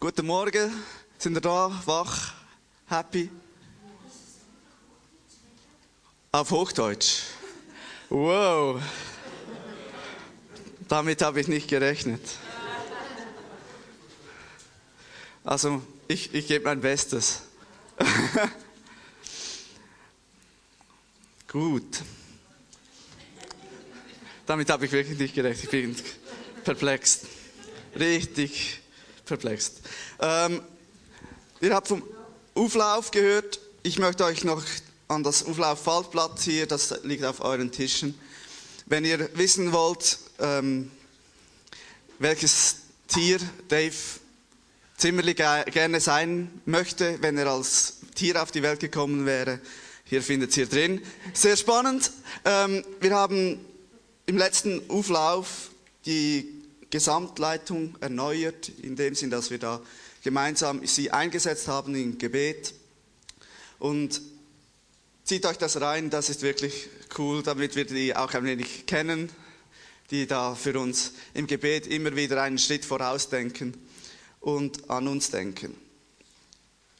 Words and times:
Guten 0.00 0.26
Morgen, 0.26 0.70
sind 1.18 1.36
ihr 1.36 1.40
da? 1.40 1.72
Wach? 1.84 2.32
Happy? 2.86 3.28
Auf 6.30 6.52
Hochdeutsch. 6.52 7.22
Wow. 8.08 8.80
Damit 10.86 11.20
habe 11.20 11.40
ich 11.40 11.48
nicht 11.48 11.66
gerechnet. 11.66 12.20
Also, 15.42 15.82
ich, 16.06 16.32
ich 16.32 16.46
gebe 16.46 16.66
mein 16.66 16.80
Bestes. 16.80 17.42
Gut. 21.48 22.02
Damit 24.46 24.70
habe 24.70 24.86
ich 24.86 24.92
wirklich 24.92 25.18
nicht 25.18 25.34
gerechnet. 25.34 25.64
Ich 25.64 25.70
bin 25.70 25.96
perplex. 26.62 27.22
Richtig 27.96 28.80
perplex. 29.28 29.72
Ähm, 30.20 30.62
ihr 31.60 31.74
habt 31.74 31.88
vom 31.88 32.02
Auflauf 32.54 33.10
gehört. 33.10 33.60
Ich 33.82 33.98
möchte 33.98 34.24
euch 34.24 34.42
noch 34.42 34.62
an 35.06 35.22
das 35.22 35.44
Auflauf-Faltblatt 35.44 36.40
hier, 36.40 36.66
das 36.66 36.94
liegt 37.04 37.24
auf 37.24 37.40
euren 37.40 37.70
Tischen. 37.70 38.18
Wenn 38.86 39.04
ihr 39.04 39.30
wissen 39.36 39.72
wollt, 39.72 40.18
ähm, 40.40 40.90
welches 42.18 42.76
Tier 43.06 43.38
Dave 43.68 43.94
Zimmerli 44.96 45.34
gerne 45.34 46.00
sein 46.00 46.60
möchte, 46.64 47.18
wenn 47.22 47.38
er 47.38 47.46
als 47.46 47.98
Tier 48.14 48.42
auf 48.42 48.50
die 48.50 48.62
Welt 48.62 48.80
gekommen 48.80 49.26
wäre, 49.26 49.60
hier 50.04 50.22
findet 50.22 50.56
ihr 50.56 50.66
drin. 50.66 51.02
Sehr 51.34 51.56
spannend. 51.56 52.10
Ähm, 52.44 52.84
wir 53.00 53.14
haben 53.14 53.64
im 54.26 54.36
letzten 54.36 54.90
Auflauf 54.90 55.70
die 56.04 56.57
Gesamtleitung 56.90 57.96
erneuert, 58.00 58.68
in 58.68 58.96
dem 58.96 59.14
Sinn, 59.14 59.30
dass 59.30 59.50
wir 59.50 59.58
da 59.58 59.80
gemeinsam 60.22 60.86
sie 60.86 61.10
eingesetzt 61.10 61.68
haben 61.68 61.94
im 61.94 62.18
Gebet. 62.18 62.74
Und 63.78 64.20
zieht 65.24 65.46
euch 65.46 65.58
das 65.58 65.80
rein, 65.80 66.10
das 66.10 66.30
ist 66.30 66.42
wirklich 66.42 66.88
cool, 67.18 67.42
damit 67.42 67.76
wir 67.76 67.84
die 67.84 68.16
auch 68.16 68.32
ein 68.34 68.44
wenig 68.44 68.86
kennen, 68.86 69.30
die 70.10 70.26
da 70.26 70.54
für 70.54 70.78
uns 70.78 71.12
im 71.34 71.46
Gebet 71.46 71.86
immer 71.86 72.16
wieder 72.16 72.42
einen 72.42 72.58
Schritt 72.58 72.84
vorausdenken 72.84 73.74
und 74.40 74.88
an 74.90 75.06
uns 75.08 75.30
denken. 75.30 75.76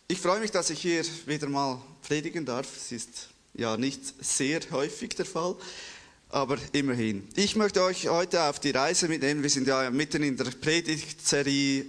Ich 0.08 0.20
freue 0.20 0.40
mich, 0.40 0.50
dass 0.50 0.70
ich 0.70 0.80
hier 0.80 1.04
wieder 1.26 1.48
mal 1.48 1.80
predigen 2.02 2.44
darf. 2.46 2.76
Es 2.76 2.92
ist 2.92 3.28
ja 3.54 3.76
nicht 3.76 4.00
sehr 4.24 4.60
häufig 4.70 5.10
der 5.10 5.26
Fall, 5.26 5.56
aber 6.30 6.58
immerhin. 6.72 7.26
Ich 7.36 7.56
möchte 7.56 7.82
euch 7.82 8.08
heute 8.08 8.42
auf 8.42 8.60
die 8.60 8.70
Reise 8.70 9.08
mitnehmen. 9.08 9.42
Wir 9.42 9.50
sind 9.50 9.66
ja 9.66 9.90
mitten 9.90 10.22
in 10.22 10.36
der 10.36 10.44
Predigtserie 10.44 11.86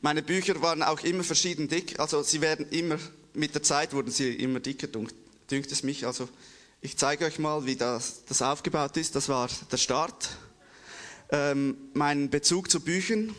Meine 0.00 0.22
Bücher 0.22 0.62
waren 0.62 0.82
auch 0.82 1.00
immer 1.00 1.24
verschieden 1.24 1.68
dick, 1.68 2.00
also 2.00 2.22
sie 2.22 2.40
werden 2.40 2.66
immer, 2.70 2.98
mit 3.34 3.54
der 3.54 3.62
Zeit 3.62 3.92
wurden 3.92 4.10
sie 4.10 4.34
immer 4.34 4.60
dicker, 4.60 4.88
dünkt, 4.88 5.72
es 5.72 5.82
mich. 5.82 6.06
Also 6.06 6.28
ich 6.80 6.96
zeige 6.96 7.24
euch 7.24 7.38
mal, 7.38 7.66
wie 7.66 7.76
das, 7.76 8.24
das 8.26 8.42
aufgebaut 8.42 8.96
ist. 8.96 9.16
Das 9.16 9.28
war 9.28 9.48
der 9.70 9.76
Start. 9.76 10.30
Ähm, 11.30 11.76
mein 11.94 12.30
Bezug 12.30 12.70
zu 12.70 12.80
Büchern, 12.80 13.34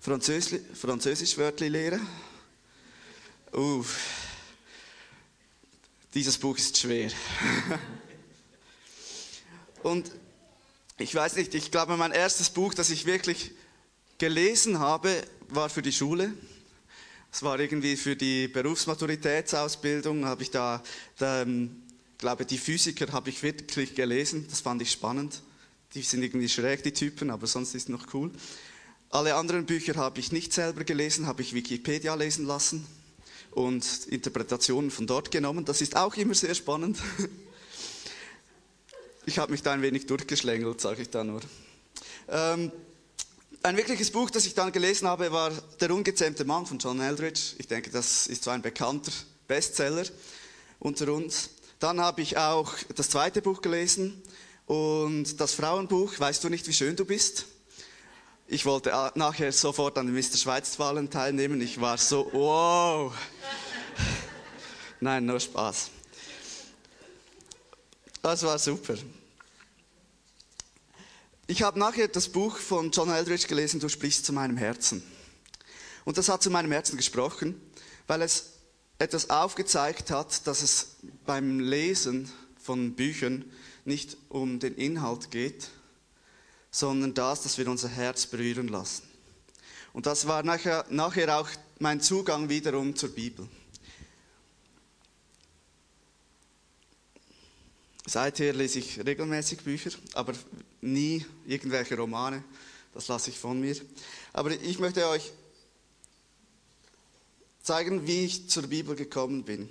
Französisch, 0.00 0.60
Französisch 0.74 1.36
Wörtli 1.36 1.68
lehren. 1.68 2.06
Uh, 3.52 3.84
dieses 6.14 6.38
Buch 6.38 6.56
ist 6.56 6.78
schwer. 6.78 7.10
Und 9.82 10.10
ich 10.98 11.14
weiß 11.14 11.36
nicht, 11.36 11.54
ich 11.54 11.70
glaube, 11.70 11.96
mein 11.96 12.12
erstes 12.12 12.50
Buch, 12.50 12.74
das 12.74 12.90
ich 12.90 13.06
wirklich 13.06 13.52
gelesen 14.18 14.78
habe, 14.78 15.22
war 15.48 15.68
für 15.68 15.82
die 15.82 15.92
Schule. 15.92 16.32
Es 17.32 17.42
war 17.42 17.58
irgendwie 17.58 17.96
für 17.96 18.16
die 18.16 18.48
Berufsmaturitätsausbildung, 18.48 20.24
habe 20.24 20.42
ich 20.42 20.50
da, 20.50 20.82
da 21.18 21.42
ähm, 21.42 21.82
glaube 22.18 22.46
die 22.46 22.58
Physiker 22.58 23.12
habe 23.12 23.30
ich 23.30 23.42
wirklich 23.42 23.94
gelesen, 23.94 24.46
das 24.48 24.60
fand 24.60 24.80
ich 24.80 24.90
spannend. 24.92 25.42
Die 25.94 26.02
sind 26.02 26.22
irgendwie 26.22 26.48
schräg, 26.48 26.82
die 26.82 26.92
Typen, 26.92 27.30
aber 27.30 27.46
sonst 27.46 27.74
ist 27.74 27.84
es 27.84 27.88
noch 27.88 28.12
cool. 28.14 28.30
Alle 29.10 29.36
anderen 29.36 29.64
Bücher 29.64 29.96
habe 29.96 30.20
ich 30.20 30.32
nicht 30.32 30.52
selber 30.52 30.84
gelesen, 30.84 31.26
habe 31.26 31.40
ich 31.40 31.54
Wikipedia 31.54 32.14
lesen 32.14 32.44
lassen 32.44 32.86
und 33.52 34.06
Interpretationen 34.08 34.90
von 34.90 35.06
dort 35.06 35.30
genommen. 35.30 35.64
Das 35.64 35.80
ist 35.80 35.96
auch 35.96 36.14
immer 36.16 36.34
sehr 36.34 36.54
spannend. 36.54 36.98
Ich 39.24 39.38
habe 39.38 39.52
mich 39.52 39.62
da 39.62 39.72
ein 39.72 39.82
wenig 39.82 40.06
durchgeschlängelt, 40.06 40.80
sage 40.80 41.02
ich 41.02 41.10
da 41.10 41.22
nur. 41.22 41.42
Ähm, 42.28 42.72
ein 43.62 43.76
wirkliches 43.76 44.10
Buch, 44.10 44.30
das 44.30 44.46
ich 44.46 44.54
dann 44.54 44.72
gelesen 44.72 45.06
habe, 45.06 45.30
war 45.32 45.52
Der 45.80 45.90
ungezähmte 45.90 46.46
Mann 46.46 46.64
von 46.64 46.78
John 46.78 46.98
Eldridge. 47.00 47.54
Ich 47.58 47.66
denke, 47.66 47.90
das 47.90 48.26
ist 48.26 48.44
so 48.44 48.50
ein 48.50 48.62
bekannter 48.62 49.12
Bestseller 49.46 50.04
unter 50.78 51.12
uns. 51.12 51.50
Dann 51.78 52.00
habe 52.00 52.22
ich 52.22 52.38
auch 52.38 52.74
das 52.94 53.10
zweite 53.10 53.42
Buch 53.42 53.60
gelesen 53.60 54.22
und 54.64 55.40
das 55.40 55.52
Frauenbuch, 55.52 56.18
Weißt 56.18 56.42
du 56.44 56.48
nicht, 56.48 56.66
wie 56.66 56.72
schön 56.72 56.96
du 56.96 57.04
bist? 57.04 57.46
Ich 58.50 58.64
wollte 58.64 59.12
nachher 59.14 59.52
sofort 59.52 59.98
an 59.98 60.06
den 60.06 60.14
Mr. 60.14 60.38
Schweiz-Wahlen 60.38 61.10
teilnehmen. 61.10 61.60
Ich 61.60 61.82
war 61.82 61.98
so, 61.98 62.30
wow. 62.32 63.12
Nein, 65.00 65.26
nur 65.26 65.38
Spaß. 65.38 65.90
Das 68.22 68.42
war 68.44 68.58
super. 68.58 68.94
Ich 71.46 71.60
habe 71.60 71.78
nachher 71.78 72.08
das 72.08 72.30
Buch 72.30 72.56
von 72.56 72.90
John 72.90 73.10
Eldridge 73.10 73.48
gelesen, 73.48 73.80
Du 73.80 73.90
sprichst 73.90 74.24
zu 74.24 74.32
meinem 74.32 74.56
Herzen. 74.56 75.02
Und 76.06 76.16
das 76.16 76.30
hat 76.30 76.42
zu 76.42 76.48
meinem 76.48 76.72
Herzen 76.72 76.96
gesprochen, 76.96 77.60
weil 78.06 78.22
es 78.22 78.54
etwas 78.98 79.28
aufgezeigt 79.28 80.10
hat, 80.10 80.46
dass 80.46 80.62
es 80.62 80.96
beim 81.26 81.60
Lesen 81.60 82.32
von 82.56 82.94
Büchern 82.94 83.44
nicht 83.84 84.16
um 84.30 84.58
den 84.58 84.74
Inhalt 84.74 85.30
geht, 85.30 85.68
sondern 86.70 87.14
das, 87.14 87.42
dass 87.42 87.58
wir 87.58 87.68
unser 87.68 87.88
Herz 87.88 88.26
berühren 88.26 88.68
lassen. 88.68 89.02
Und 89.92 90.06
das 90.06 90.26
war 90.26 90.42
nachher, 90.42 90.84
nachher 90.90 91.38
auch 91.38 91.48
mein 91.78 92.00
Zugang 92.00 92.48
wiederum 92.48 92.94
zur 92.94 93.10
Bibel. 93.10 93.48
Seither 98.06 98.54
lese 98.54 98.78
ich 98.78 99.04
regelmäßig 99.04 99.62
Bücher, 99.62 99.90
aber 100.14 100.32
nie 100.80 101.26
irgendwelche 101.46 101.96
Romane. 101.96 102.42
das 102.94 103.08
lasse 103.08 103.30
ich 103.30 103.38
von 103.38 103.60
mir. 103.60 103.76
Aber 104.32 104.50
ich 104.50 104.78
möchte 104.78 105.06
euch 105.08 105.32
zeigen, 107.62 108.06
wie 108.06 108.24
ich 108.24 108.48
zur 108.48 108.66
Bibel 108.66 108.96
gekommen 108.96 109.44
bin. 109.44 109.68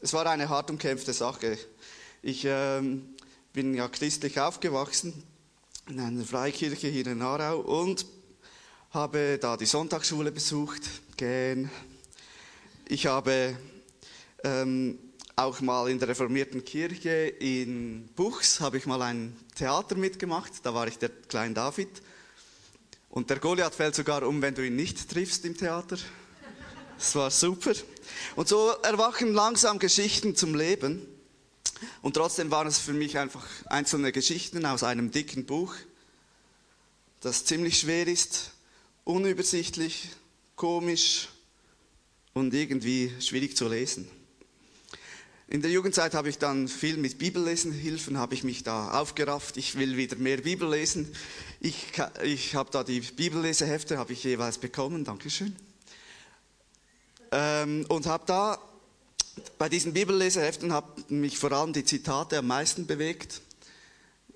Es 0.00 0.12
war 0.12 0.26
eine 0.26 0.48
hart 0.48 0.70
umkämpfte 0.70 1.12
Sache. 1.12 1.58
Ich 2.22 2.44
ähm, 2.44 3.14
bin 3.52 3.74
ja 3.74 3.88
christlich 3.88 4.38
aufgewachsen 4.38 5.24
in 5.88 6.00
einer 6.00 6.24
Freikirche 6.24 6.88
hier 6.88 7.06
in 7.06 7.22
Aarau 7.22 7.60
und 7.60 8.06
habe 8.90 9.38
da 9.40 9.56
die 9.56 9.66
Sonntagsschule 9.66 10.32
besucht, 10.32 10.82
gern. 11.16 11.70
Ich 12.86 13.06
habe 13.06 13.56
ähm, 14.44 14.98
auch 15.36 15.60
mal 15.60 15.88
in 15.90 15.98
der 15.98 16.08
reformierten 16.08 16.64
Kirche 16.64 17.28
in 17.38 18.08
Buchs 18.16 18.60
habe 18.60 18.78
ich 18.78 18.86
mal 18.86 19.00
ein 19.02 19.36
Theater 19.54 19.96
mitgemacht. 19.96 20.52
Da 20.62 20.74
war 20.74 20.86
ich 20.86 20.98
der 20.98 21.08
kleine 21.08 21.54
David. 21.54 21.88
Und 23.08 23.30
der 23.30 23.38
Goliath 23.38 23.74
fällt 23.74 23.94
sogar 23.94 24.22
um, 24.22 24.42
wenn 24.42 24.54
du 24.54 24.66
ihn 24.66 24.76
nicht 24.76 25.10
triffst 25.10 25.44
im 25.44 25.56
Theater. 25.56 25.96
Das 26.96 27.14
war 27.14 27.30
super. 27.30 27.72
Und 28.36 28.48
so 28.48 28.70
erwachen 28.82 29.32
langsam 29.32 29.78
Geschichten 29.78 30.36
zum 30.36 30.54
Leben. 30.54 31.06
Und 32.02 32.14
trotzdem 32.14 32.50
waren 32.50 32.66
es 32.66 32.78
für 32.78 32.92
mich 32.92 33.18
einfach 33.18 33.46
einzelne 33.66 34.12
Geschichten 34.12 34.64
aus 34.66 34.82
einem 34.82 35.10
dicken 35.10 35.46
Buch, 35.46 35.74
das 37.20 37.44
ziemlich 37.44 37.78
schwer 37.78 38.06
ist, 38.06 38.52
unübersichtlich, 39.04 40.08
komisch 40.56 41.28
und 42.32 42.54
irgendwie 42.54 43.12
schwierig 43.20 43.56
zu 43.56 43.68
lesen. 43.68 44.08
In 45.48 45.62
der 45.62 45.70
Jugendzeit 45.72 46.14
habe 46.14 46.28
ich 46.28 46.38
dann 46.38 46.68
viel 46.68 46.96
mit 46.96 47.18
Bibellesen 47.18 47.72
Hilfen, 47.72 48.18
habe 48.18 48.34
ich 48.34 48.44
mich 48.44 48.62
da 48.62 48.92
aufgerafft. 49.00 49.56
Ich 49.56 49.76
will 49.76 49.96
wieder 49.96 50.14
mehr 50.14 50.36
Bibel 50.36 50.70
lesen. 50.70 51.12
Ich, 51.58 51.86
ich 52.22 52.54
habe 52.54 52.70
da 52.70 52.84
die 52.84 53.00
Bibellesehefte, 53.00 53.98
habe 53.98 54.12
ich 54.12 54.22
jeweils 54.22 54.58
bekommen, 54.58 55.02
Dankeschön. 55.02 55.56
Ähm, 57.32 57.84
und 57.88 58.06
habe 58.06 58.22
da 58.26 58.60
bei 59.58 59.68
diesen 59.68 59.92
Bibelleseheften 59.92 60.72
haben 60.72 61.04
mich 61.08 61.38
vor 61.38 61.52
allem 61.52 61.72
die 61.72 61.84
Zitate 61.84 62.38
am 62.38 62.46
meisten 62.46 62.86
bewegt, 62.86 63.40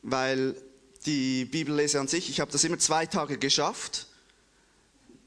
weil 0.03 0.55
die 1.07 1.45
Bibellese 1.45 2.01
an 2.01 2.09
sich, 2.09 2.31
ich 2.31 2.41
habe 2.41 2.53
das 2.53 2.65
immer 2.65 2.79
zwei 2.79 3.07
Tage 3.07 3.39
geschafft, 3.39 4.07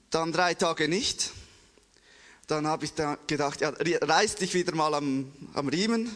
dann 0.10 0.32
drei 0.32 0.54
Tage 0.54 0.88
nicht 0.88 1.32
dann 2.48 2.66
habe 2.66 2.86
ich 2.86 2.94
da 2.94 3.18
gedacht, 3.28 3.60
ja, 3.60 3.74
reiß 3.78 4.36
dich 4.36 4.54
wieder 4.54 4.74
mal 4.74 4.94
am, 4.94 5.32
am 5.54 5.68
Riemen, 5.68 6.16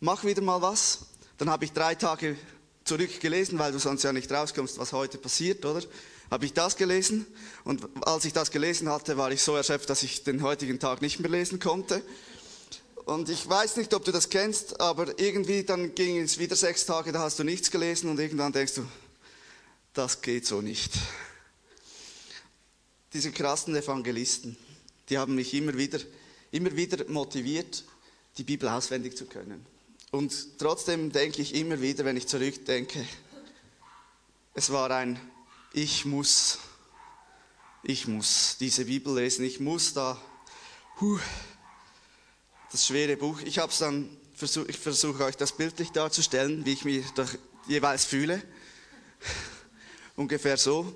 mach 0.00 0.24
wieder 0.24 0.42
mal 0.42 0.60
was. 0.60 1.06
Dann 1.38 1.48
habe 1.48 1.64
ich 1.64 1.72
drei 1.72 1.94
Tage 1.94 2.36
zurückgelesen, 2.84 3.58
weil 3.60 3.70
du 3.70 3.78
sonst 3.78 4.02
ja 4.02 4.12
nicht 4.12 4.30
rauskommst, 4.30 4.78
was 4.78 4.92
heute 4.92 5.18
passiert, 5.18 5.64
oder? 5.64 5.82
Habe 6.32 6.46
ich 6.46 6.52
das 6.52 6.76
gelesen 6.76 7.26
und 7.62 7.88
als 8.06 8.24
ich 8.24 8.32
das 8.32 8.50
gelesen 8.50 8.88
hatte, 8.88 9.16
war 9.18 9.30
ich 9.30 9.42
so 9.42 9.54
erschöpft, 9.54 9.88
dass 9.90 10.02
ich 10.02 10.24
den 10.24 10.42
heutigen 10.42 10.80
Tag 10.80 11.02
nicht 11.02 11.20
mehr 11.20 11.30
lesen 11.30 11.60
konnte. 11.60 12.02
Und 13.04 13.28
ich 13.28 13.48
weiß 13.48 13.76
nicht, 13.76 13.92
ob 13.94 14.04
du 14.04 14.12
das 14.12 14.30
kennst, 14.30 14.80
aber 14.80 15.18
irgendwie 15.18 15.64
dann 15.64 15.94
ging 15.94 16.20
es 16.20 16.38
wieder 16.38 16.56
sechs 16.56 16.86
Tage, 16.86 17.12
da 17.12 17.20
hast 17.20 17.38
du 17.38 17.44
nichts 17.44 17.70
gelesen 17.70 18.10
und 18.10 18.20
irgendwann 18.20 18.52
denkst 18.52 18.74
du, 18.74 18.86
das 19.92 20.22
geht 20.22 20.46
so 20.46 20.60
nicht. 20.60 20.92
Diese 23.12 23.32
krassen 23.32 23.74
Evangelisten 23.76 24.56
die 25.08 25.18
haben 25.18 25.34
mich 25.34 25.52
immer 25.54 25.76
wieder, 25.76 25.98
immer 26.50 26.74
wieder 26.74 27.04
motiviert, 27.08 27.84
die 28.38 28.44
Bibel 28.44 28.66
auswendig 28.68 29.14
zu 29.14 29.26
können. 29.26 29.66
Und 30.10 30.58
trotzdem 30.58 31.12
denke 31.12 31.42
ich 31.42 31.54
immer 31.54 31.80
wieder, 31.82 32.06
wenn 32.06 32.16
ich 32.16 32.26
zurückdenke, 32.26 33.06
es 34.54 34.70
war 34.70 34.90
ein 34.90 35.20
Ich 35.74 36.06
muss, 36.06 36.58
ich 37.82 38.06
muss 38.06 38.56
diese 38.58 38.86
Bibel 38.86 39.14
lesen, 39.14 39.44
ich 39.44 39.60
muss 39.60 39.92
da, 39.92 40.20
huh, 41.00 41.18
das 42.72 42.86
schwere 42.86 43.16
Buch. 43.16 43.40
Ich 43.44 43.58
habe 43.58 43.70
es 43.70 43.78
dann, 43.78 44.08
versuch, 44.34 44.66
ich 44.66 44.78
versuche 44.78 45.24
euch 45.24 45.36
das 45.36 45.52
bildlich 45.52 45.90
darzustellen, 45.90 46.64
wie 46.64 46.72
ich 46.72 46.84
mich 46.84 47.04
jeweils 47.68 48.04
fühle. 48.04 48.42
Ungefähr 50.16 50.56
so. 50.56 50.92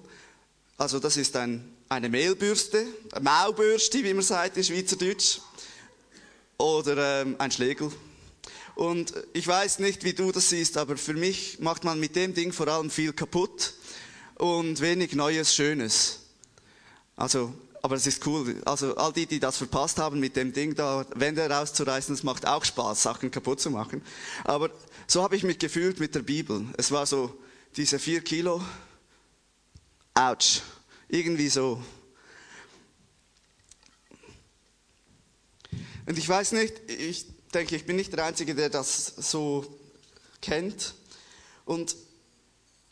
Also 0.78 0.98
das 0.98 1.16
ist 1.16 1.36
ein 1.36 1.76
eine 1.88 2.08
Mehlbürste, 2.08 2.86
eine 3.12 3.24
Maubürste, 3.24 4.02
wie 4.02 4.14
man 4.14 4.22
sagt 4.22 4.56
in 4.56 4.64
Schweizerdeutsch, 4.64 5.38
oder 6.58 7.22
ähm, 7.22 7.36
ein 7.38 7.50
Schlegel. 7.50 7.92
Und 8.74 9.14
ich 9.32 9.46
weiß 9.46 9.78
nicht, 9.78 10.04
wie 10.04 10.12
du 10.12 10.32
das 10.32 10.50
siehst, 10.50 10.76
aber 10.76 10.96
für 10.96 11.14
mich 11.14 11.60
macht 11.60 11.84
man 11.84 12.00
mit 12.00 12.16
dem 12.16 12.34
Ding 12.34 12.52
vor 12.52 12.68
allem 12.68 12.90
viel 12.90 13.12
kaputt 13.12 13.74
und 14.34 14.80
wenig 14.80 15.14
Neues, 15.14 15.54
Schönes. 15.54 16.20
Also, 17.14 17.54
aber 17.86 17.94
es 17.94 18.06
ist 18.08 18.26
cool. 18.26 18.60
Also 18.64 18.96
all 18.96 19.12
die, 19.12 19.26
die 19.26 19.38
das 19.38 19.58
verpasst 19.58 19.98
haben, 19.98 20.18
mit 20.18 20.34
dem 20.34 20.52
Ding 20.52 20.74
da 20.74 21.06
Wände 21.14 21.48
rauszureißen, 21.48 22.16
das 22.16 22.24
macht 22.24 22.44
auch 22.44 22.64
Spaß, 22.64 23.00
Sachen 23.00 23.30
kaputt 23.30 23.60
zu 23.60 23.70
machen. 23.70 24.02
Aber 24.42 24.70
so 25.06 25.22
habe 25.22 25.36
ich 25.36 25.44
mich 25.44 25.60
gefühlt 25.60 26.00
mit 26.00 26.12
der 26.16 26.22
Bibel. 26.22 26.66
Es 26.76 26.90
war 26.90 27.06
so 27.06 27.38
diese 27.76 28.00
vier 28.00 28.22
Kilo. 28.22 28.60
Autsch. 30.14 30.62
Irgendwie 31.06 31.48
so. 31.48 31.80
Und 36.06 36.18
ich 36.18 36.28
weiß 36.28 36.52
nicht, 36.52 36.90
ich 36.90 37.24
denke, 37.54 37.76
ich 37.76 37.86
bin 37.86 37.94
nicht 37.94 38.12
der 38.12 38.24
Einzige, 38.24 38.56
der 38.56 38.68
das 38.68 39.06
so 39.16 39.64
kennt. 40.42 40.94
Und 41.64 41.94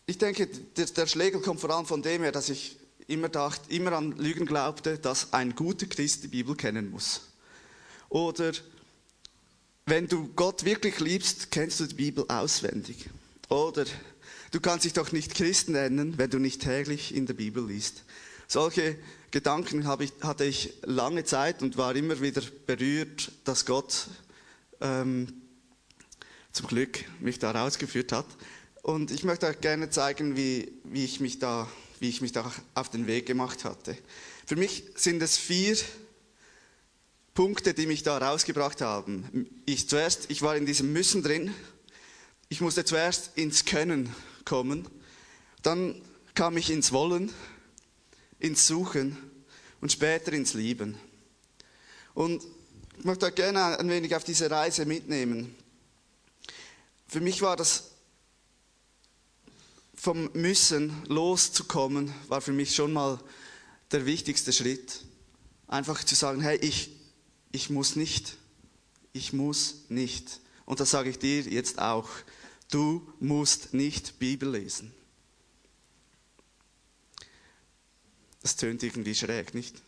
ich 0.07 0.19
denke, 0.19 0.47
der, 0.47 0.87
der 0.87 1.09
Schlegel 1.09 1.41
kommt 1.41 1.59
vor 1.59 1.71
allem 1.71 1.85
von 1.85 2.01
dem 2.01 2.23
her, 2.23 2.31
dass 2.31 2.49
ich 2.49 2.77
immer, 3.07 3.29
dacht, 3.29 3.63
immer 3.69 3.93
an 3.93 4.13
Lügen 4.13 4.47
glaubte, 4.47 4.99
dass 4.99 5.33
ein 5.33 5.55
guter 5.55 5.87
Christ 5.87 6.25
die 6.25 6.29
Bibel 6.29 6.57
kennen 6.57 6.91
muss. 6.91 7.23
Oder 8.09 8.53
wenn 9.87 10.09
du 10.09 10.29
Gott 10.35 10.65
wirklich 10.65 11.01
liebst, 11.01 11.51
kennst 11.51 11.81
du 11.81 11.87
die 11.87 11.95
Bibel 11.95 12.25
auswendig. 12.29 13.11
Oder 13.49 13.85
Du 14.55 14.61
kannst 14.61 14.85
dich 14.85 14.93
doch 14.93 15.11
nicht 15.11 15.35
Christ 15.35 15.69
nennen, 15.69 16.17
wenn 16.17 16.31
du 16.31 16.39
nicht 16.39 16.63
täglich 16.63 17.13
in 17.13 17.27
der 17.27 17.35
Bibel 17.35 17.67
liest. 17.67 18.05
Solche 18.47 18.97
Gedanken 19.33 19.85
ich, 19.99 20.13
hatte 20.23 20.45
ich 20.45 20.75
lange 20.85 21.25
Zeit 21.25 21.61
und 21.61 21.77
war 21.77 21.97
immer 21.97 22.21
wieder 22.21 22.41
berührt, 22.65 23.33
dass 23.43 23.67
Gott 23.67 24.07
ähm, 24.81 25.43
zum 26.53 26.69
Glück 26.69 27.05
mich 27.19 27.41
da 27.41 27.51
rausgeführt 27.51 28.13
hat. 28.13 28.27
Und 28.83 29.11
ich 29.11 29.25
möchte 29.25 29.49
euch 29.49 29.61
gerne 29.61 29.91
zeigen, 29.91 30.37
wie, 30.37 30.71
wie, 30.85 31.05
ich 31.05 31.19
mich 31.19 31.41
da, 31.41 31.69
wie 32.05 32.11
ich 32.11 32.21
mich 32.21 32.33
da 32.33 32.53
auf 32.75 32.91
den 32.91 33.07
Weg 33.07 33.25
gemacht 33.25 33.65
hatte. 33.65 33.97
Für 34.45 34.57
mich 34.57 34.85
sind 34.95 35.23
es 35.23 35.39
vier 35.39 35.75
Punkte, 37.33 37.73
die 37.73 37.87
mich 37.87 38.03
da 38.03 38.19
rausgebracht 38.19 38.83
haben. 38.83 39.49
Ich 39.65 39.89
zuerst, 39.89 40.31
ich 40.31 40.43
war 40.43 40.55
in 40.55 40.67
diesem 40.67 40.93
Müssen 40.93 41.23
drin. 41.23 41.55
Ich 42.51 42.61
musste 42.61 42.85
zuerst 42.85 43.39
ins 43.39 43.65
Können 43.65 44.15
kommen. 44.45 44.87
Dann 45.63 45.99
kam 46.35 46.59
ich 46.59 46.69
ins 46.69 46.93
Wollen, 46.93 47.33
ins 48.39 48.67
Suchen 48.67 49.17
und 49.81 49.91
später 49.91 50.35
ins 50.35 50.53
Lieben. 50.53 50.99
Und 52.13 52.45
ich 52.99 53.05
möchte 53.07 53.25
euch 53.25 53.35
gerne 53.35 53.79
ein 53.79 53.89
wenig 53.89 54.15
auf 54.15 54.25
diese 54.25 54.51
Reise 54.51 54.85
mitnehmen. 54.85 55.57
Für 57.09 57.23
mich 57.23 57.41
war 57.41 57.57
das 57.57 57.93
vom 60.05 60.29
Müssen 60.35 60.93
loszukommen, 61.07 62.13
war 62.29 62.43
für 62.43 62.53
mich 62.53 62.75
schon 62.75 62.93
mal 62.93 63.19
der 63.91 64.05
wichtigste 64.05 64.53
Schritt. 64.53 65.03
Einfach 65.67 66.05
zu 66.05 66.15
sagen, 66.15 66.43
hey, 66.43 66.59
ich, 66.59 66.91
ich 67.53 67.71
muss 67.71 67.97
nicht. 67.97 68.37
Ich 69.15 69.33
muss 69.33 69.87
nicht. 69.89 70.43
Und 70.67 70.79
das 70.81 70.91
sage 70.91 71.09
ich 71.09 71.19
dir 71.19 71.41
jetzt 71.41 71.79
auch. 71.79 72.11
Du 72.71 73.11
musst 73.19 73.73
nicht 73.73 74.19
Bibel 74.19 74.51
lesen. 74.51 74.93
Das 78.43 78.57
tönt 78.57 78.83
irgendwie 78.83 79.15
schräg, 79.15 79.55
nicht? 79.55 79.81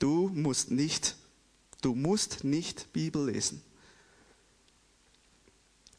Du 0.00 0.30
musst 0.30 0.72
nicht, 0.72 1.14
du 1.80 1.94
musst 1.94 2.42
nicht 2.42 2.92
Bibel 2.92 3.30
lesen. 3.30 3.62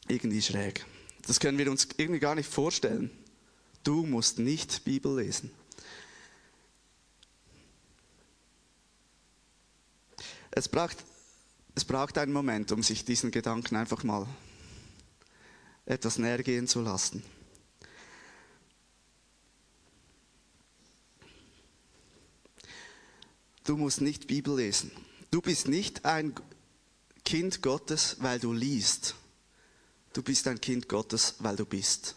Irgendwie 0.08 0.42
schräg. 0.42 0.84
Das 1.26 1.40
können 1.40 1.58
wir 1.58 1.70
uns 1.70 1.88
irgendwie 1.96 2.20
gar 2.20 2.34
nicht 2.34 2.48
vorstellen. 2.48 3.10
Du 3.82 4.04
musst 4.04 4.38
nicht 4.38 4.84
Bibel 4.84 5.16
lesen. 5.16 5.50
Es 10.50 10.68
braucht 10.68 11.04
es 11.74 11.84
braucht 11.84 12.18
einen 12.18 12.32
Moment, 12.32 12.72
um 12.72 12.82
sich 12.82 13.04
diesen 13.04 13.30
Gedanken 13.30 13.76
einfach 13.76 14.02
mal 14.04 14.26
etwas 15.86 16.18
näher 16.18 16.42
gehen 16.42 16.66
zu 16.66 16.82
lassen. 16.82 17.22
Du 23.64 23.76
musst 23.76 24.00
nicht 24.00 24.26
Bibel 24.26 24.56
lesen. 24.56 24.90
Du 25.30 25.40
bist 25.40 25.68
nicht 25.68 26.04
ein 26.04 26.34
Kind 27.24 27.62
Gottes, 27.62 28.16
weil 28.18 28.40
du 28.40 28.52
liest. 28.52 29.14
Du 30.12 30.22
bist 30.22 30.46
ein 30.48 30.60
Kind 30.60 30.88
Gottes, 30.88 31.36
weil 31.38 31.56
du 31.56 31.64
bist. 31.64 32.16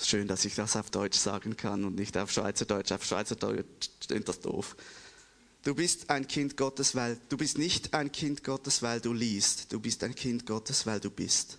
Schön, 0.00 0.26
dass 0.26 0.44
ich 0.44 0.56
das 0.56 0.74
auf 0.74 0.90
Deutsch 0.90 1.18
sagen 1.18 1.56
kann 1.56 1.84
und 1.84 1.94
nicht 1.94 2.16
auf 2.18 2.32
Schweizerdeutsch. 2.32 2.90
Auf 2.90 3.04
Schweizerdeutsch 3.04 3.88
klingt 4.06 4.28
das 4.28 4.40
doof. 4.40 4.76
Du 5.62 5.76
bist 5.76 6.10
ein 6.10 6.26
Kind 6.26 6.56
Gottes, 6.56 6.96
weil 6.96 7.20
du 7.28 7.36
bist 7.36 7.56
nicht 7.56 7.94
ein 7.94 8.10
Kind 8.10 8.42
Gottes, 8.42 8.82
weil 8.82 9.00
du 9.00 9.12
liest. 9.12 9.72
Du 9.72 9.78
bist 9.78 10.02
ein 10.02 10.14
Kind 10.14 10.44
Gottes, 10.44 10.86
weil 10.86 10.98
du 10.98 11.10
bist. 11.10 11.58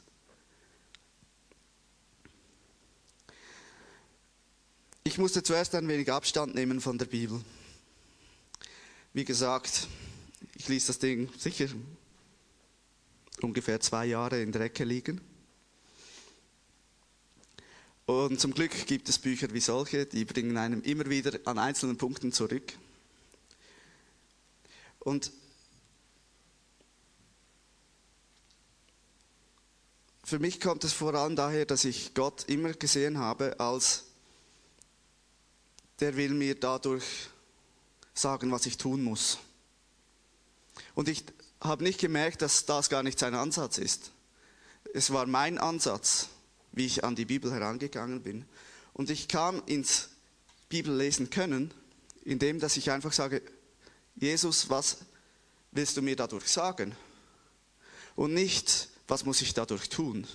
Ich 5.05 5.17
musste 5.17 5.41
zuerst 5.43 5.75
ein 5.75 5.87
wenig 5.87 6.11
Abstand 6.11 6.55
nehmen 6.55 6.81
von 6.81 6.97
der 6.97 7.05
Bibel. 7.05 7.41
Wie 9.13 9.23
gesagt, 9.23 9.87
ich 10.55 10.67
ließ 10.67 10.87
das 10.87 10.99
Ding 10.99 11.29
sicher 11.37 11.67
ungefähr 13.41 13.79
zwei 13.79 14.05
Jahre 14.05 14.41
in 14.41 14.51
der 14.51 14.61
Ecke 14.61 14.83
liegen. 14.83 15.21
Und 18.05 18.39
zum 18.39 18.53
Glück 18.53 18.85
gibt 18.85 19.07
es 19.07 19.17
Bücher 19.17 19.53
wie 19.53 19.61
solche, 19.61 20.05
die 20.05 20.25
bringen 20.25 20.57
einem 20.57 20.81
immer 20.81 21.09
wieder 21.09 21.39
an 21.45 21.57
einzelnen 21.57 21.97
Punkten 21.97 22.31
zurück. 22.31 22.73
Und 24.99 25.31
für 30.23 30.39
mich 30.39 30.59
kommt 30.59 30.83
es 30.83 30.93
vor 30.93 31.13
allem 31.13 31.35
daher, 31.35 31.65
dass 31.65 31.85
ich 31.85 32.13
Gott 32.13 32.45
immer 32.47 32.73
gesehen 32.73 33.17
habe 33.17 33.59
als 33.59 34.05
der 35.99 36.17
will 36.17 36.33
mir 36.33 36.59
dadurch 36.59 37.05
sagen, 38.13 38.51
was 38.51 38.65
ich 38.65 38.77
tun 38.77 39.03
muss. 39.03 39.37
Und 40.95 41.07
ich 41.07 41.23
habe 41.63 41.83
nicht 41.83 41.99
gemerkt, 41.99 42.41
dass 42.41 42.65
das 42.65 42.89
gar 42.89 43.03
nicht 43.03 43.17
sein 43.17 43.35
Ansatz 43.35 43.77
ist. 43.77 44.11
Es 44.93 45.11
war 45.11 45.25
mein 45.25 45.57
Ansatz, 45.57 46.29
wie 46.71 46.85
ich 46.85 47.03
an 47.03 47.15
die 47.15 47.25
Bibel 47.25 47.51
herangegangen 47.51 48.21
bin. 48.21 48.45
Und 48.93 49.09
ich 49.09 49.27
kam 49.27 49.63
ins 49.65 50.09
Bibellesen 50.69 51.29
können, 51.29 51.73
indem 52.25 52.59
dass 52.59 52.77
ich 52.77 52.91
einfach 52.91 53.13
sage, 53.13 53.41
Jesus, 54.15 54.69
was 54.69 54.97
willst 55.71 55.97
du 55.97 56.01
mir 56.01 56.15
dadurch 56.15 56.47
sagen? 56.47 56.95
Und 58.15 58.33
nicht, 58.33 58.89
was 59.07 59.25
muss 59.25 59.41
ich 59.41 59.53
dadurch 59.53 59.89
tun? 59.89 60.27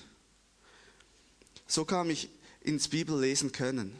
So 1.66 1.84
kam 1.84 2.10
ich 2.10 2.28
ins 2.62 2.88
Bibellesen 2.88 3.52
können. 3.52 3.96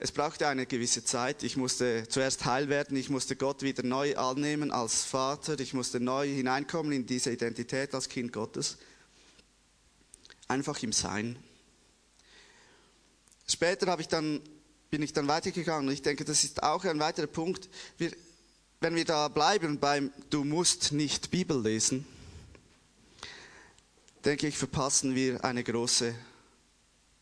Es 0.00 0.12
brauchte 0.12 0.46
eine 0.46 0.64
gewisse 0.66 1.04
Zeit. 1.04 1.42
Ich 1.42 1.56
musste 1.56 2.06
zuerst 2.08 2.44
heil 2.44 2.68
werden, 2.68 2.96
ich 2.96 3.10
musste 3.10 3.34
Gott 3.34 3.62
wieder 3.62 3.82
neu 3.82 4.16
annehmen 4.16 4.70
als 4.70 5.02
Vater, 5.02 5.58
ich 5.58 5.74
musste 5.74 5.98
neu 5.98 6.28
hineinkommen 6.28 6.92
in 6.92 7.04
diese 7.04 7.32
Identität 7.32 7.92
als 7.94 8.08
Kind 8.08 8.32
Gottes. 8.32 8.78
Einfach 10.46 10.80
im 10.84 10.92
Sein. 10.92 11.36
Später 13.48 13.98
ich 13.98 14.06
dann, 14.06 14.40
bin 14.88 15.02
ich 15.02 15.12
dann 15.12 15.26
weitergegangen 15.26 15.88
und 15.88 15.94
ich 15.94 16.02
denke, 16.02 16.24
das 16.24 16.44
ist 16.44 16.62
auch 16.62 16.84
ein 16.84 17.00
weiterer 17.00 17.26
Punkt. 17.26 17.68
Wir, 17.96 18.12
wenn 18.80 18.94
wir 18.94 19.04
da 19.04 19.26
bleiben 19.26 19.80
beim 19.80 20.12
Du 20.30 20.44
musst 20.44 20.92
nicht 20.92 21.32
Bibel 21.32 21.60
lesen, 21.60 22.06
denke 24.24 24.46
ich, 24.46 24.56
verpassen 24.56 25.16
wir 25.16 25.44
eine 25.44 25.64
große 25.64 26.14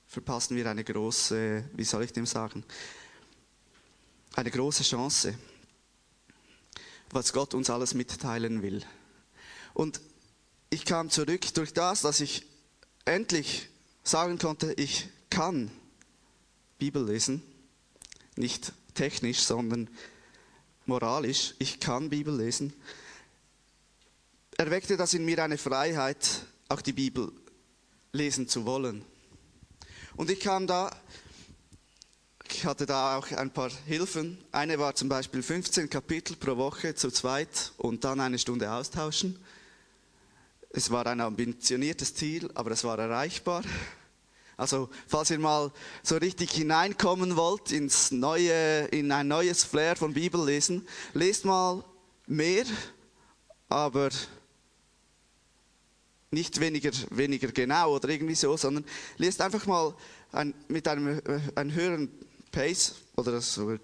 verpassen 0.07 0.57
wir 0.57 0.69
eine 0.71 0.85
große, 0.85 1.65
wie 1.75 1.85
soll 1.85 2.05
ich 2.05 2.13
dem 2.13 2.27
sagen, 2.27 2.65
eine 4.35 4.51
große 4.51 4.83
Chance, 4.83 5.37
was 7.11 7.33
Gott 7.33 7.55
uns 7.55 7.71
alles 7.71 7.95
mitteilen 7.95 8.63
will. 8.63 8.85
Und 9.75 10.01
ich 10.71 10.85
kam 10.85 11.11
zurück 11.11 11.53
durch 11.55 11.73
das, 11.73 12.03
dass 12.03 12.21
ich 12.21 12.47
endlich 13.05 13.69
sagen 14.03 14.39
konnte, 14.39 14.73
ich 14.75 15.09
kann 15.31 15.71
Bibel 16.79 17.05
lesen, 17.05 17.43
nicht 18.37 18.73
technisch, 18.95 19.41
sondern 19.41 19.89
moralisch, 20.87 21.55
ich 21.59 21.81
kann 21.81 22.11
Bibel 22.11 22.37
lesen, 22.37 22.73
erweckte 24.57 24.97
das 24.97 25.15
in 25.15 25.25
mir 25.25 25.43
eine 25.43 25.59
Freiheit, 25.59 26.47
auch 26.69 26.81
die 26.81 26.93
Bibel 26.93 27.33
lesen 28.13 28.49
zu 28.49 28.65
wollen. 28.65 29.05
Und 30.17 30.31
ich 30.31 30.41
kam 30.41 30.67
da, 30.67 30.91
ich 32.49 32.65
hatte 32.65 32.87
da 32.87 33.19
auch 33.19 33.31
ein 33.33 33.51
paar 33.51 33.71
Hilfen. 33.85 34.39
Eine 34.51 34.79
war 34.79 34.95
zum 34.95 35.11
Beispiel 35.11 35.43
15 35.43 35.91
Kapitel 35.91 36.37
pro 36.37 36.57
Woche 36.57 36.95
zu 36.95 37.11
zweit 37.11 37.73
und 37.77 38.03
dann 38.03 38.21
eine 38.21 38.39
Stunde 38.39 38.73
austauschen. 38.73 39.39
Es 40.71 40.91
war 40.91 41.07
ein 41.07 41.21
ambitioniertes 41.21 42.15
Ziel, 42.15 42.51
aber 42.55 42.71
es 42.71 42.83
war 42.83 42.99
erreichbar. 42.99 43.63
Also, 44.57 44.89
falls 45.07 45.31
ihr 45.31 45.39
mal 45.39 45.71
so 46.03 46.17
richtig 46.17 46.51
hineinkommen 46.53 47.37
wollt 47.37 47.71
ins 47.71 48.11
neue, 48.11 48.87
in 48.87 49.13
ein 49.13 49.29
neues 49.29 49.65
Flair 49.65 49.97
von 49.97 50.15
Bibellesen, 50.15 50.89
lest 51.13 51.45
mal 51.45 51.85
mehr, 52.27 52.65
aber 53.69 54.09
nicht 56.31 56.61
weniger, 56.61 56.91
weniger 57.11 57.49
genau 57.53 57.95
oder 57.95 58.09
irgendwie 58.09 58.35
so, 58.35 58.57
sondern 58.57 58.85
liest 59.17 59.41
einfach 59.41 59.67
mal 59.67 59.95
ein, 60.33 60.55
mit 60.69 60.89
einem, 60.89 61.19
äh, 61.19 61.41
einem 61.55 61.73
höheren 61.73 62.11
Pace 62.51 62.97
oder 63.17 63.41
so. 63.41 63.77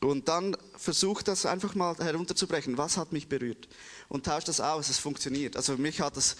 Und 0.00 0.28
dann 0.28 0.56
versucht 0.76 1.26
das 1.26 1.44
einfach 1.44 1.74
mal 1.74 1.96
herunterzubrechen. 1.98 2.78
Was 2.78 2.96
hat 2.96 3.12
mich 3.12 3.28
berührt? 3.28 3.68
Und 4.08 4.26
tauscht 4.26 4.48
das 4.48 4.60
aus. 4.60 4.88
Es 4.88 4.98
funktioniert. 4.98 5.56
Also 5.56 5.76
mich 5.76 6.00
hat 6.00 6.16
das 6.16 6.36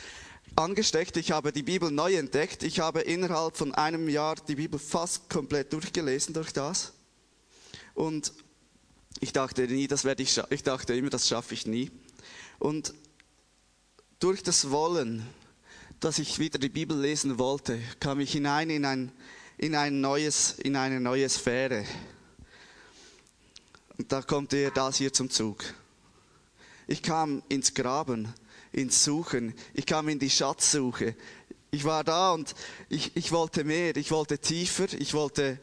angesteckt. 0.55 1.17
Ich 1.17 1.33
habe 1.33 1.53
die 1.53 1.65
Bibel 1.65 1.91
neu 1.91 2.15
entdeckt. 2.15 2.63
Ich 2.63 2.79
habe 2.79 3.01
innerhalb 3.01 3.57
von 3.57 3.75
einem 3.75 4.09
Jahr 4.09 4.37
die 4.47 4.55
Bibel 4.55 4.79
fast 4.79 5.29
komplett 5.29 5.73
durchgelesen 5.73 6.35
durch 6.35 6.53
das. 6.53 6.93
Und 7.95 8.33
ich 9.19 9.33
dachte 9.33 9.63
nie, 9.63 9.89
das 9.89 10.05
werde 10.05 10.23
ich, 10.23 10.41
ich 10.51 10.63
dachte 10.63 10.95
immer, 10.95 11.11
das 11.11 11.27
schaffe 11.27 11.55
ich 11.55 11.67
nie. 11.67 11.91
Und 12.61 12.95
durch 14.19 14.43
das 14.43 14.71
Wollen, 14.71 15.25
dass 16.01 16.19
ich 16.19 16.39
wieder 16.39 16.59
die 16.59 16.69
Bibel 16.69 16.99
lesen 16.99 17.39
wollte, 17.39 17.81
kam 18.01 18.21
ich 18.21 18.33
hinein 18.33 18.71
in, 18.71 18.85
ein, 18.85 19.13
in, 19.57 19.75
ein 19.75 20.01
neues, 20.01 20.53
in 20.59 20.77
eine 20.77 21.01
neue 21.01 21.29
Sphäre. 21.29 21.85
Und 23.97 24.11
da 24.11 24.23
kommt 24.23 24.53
ihr 24.53 24.71
das 24.71 24.97
hier 24.97 25.13
zum 25.13 25.31
Zug. 25.31 25.65
Ich 26.87 27.03
kam 27.03 27.43
ins 27.49 27.75
Graben, 27.75 28.33
ins 28.73 29.05
Suchen, 29.05 29.55
ich 29.75 29.87
kam 29.87 30.09
in 30.09 30.19
die 30.19 30.31
Schatzsuche. 30.31 31.15
Ich 31.71 31.85
war 31.85 32.03
da 32.03 32.33
und 32.33 32.55
ich, 32.89 33.17
ich 33.17 33.31
wollte 33.31 33.63
mehr, 33.63 33.97
ich 33.97 34.11
wollte 34.11 34.39
tiefer, 34.39 34.93
ich 34.95 35.15
wollte 35.15 35.61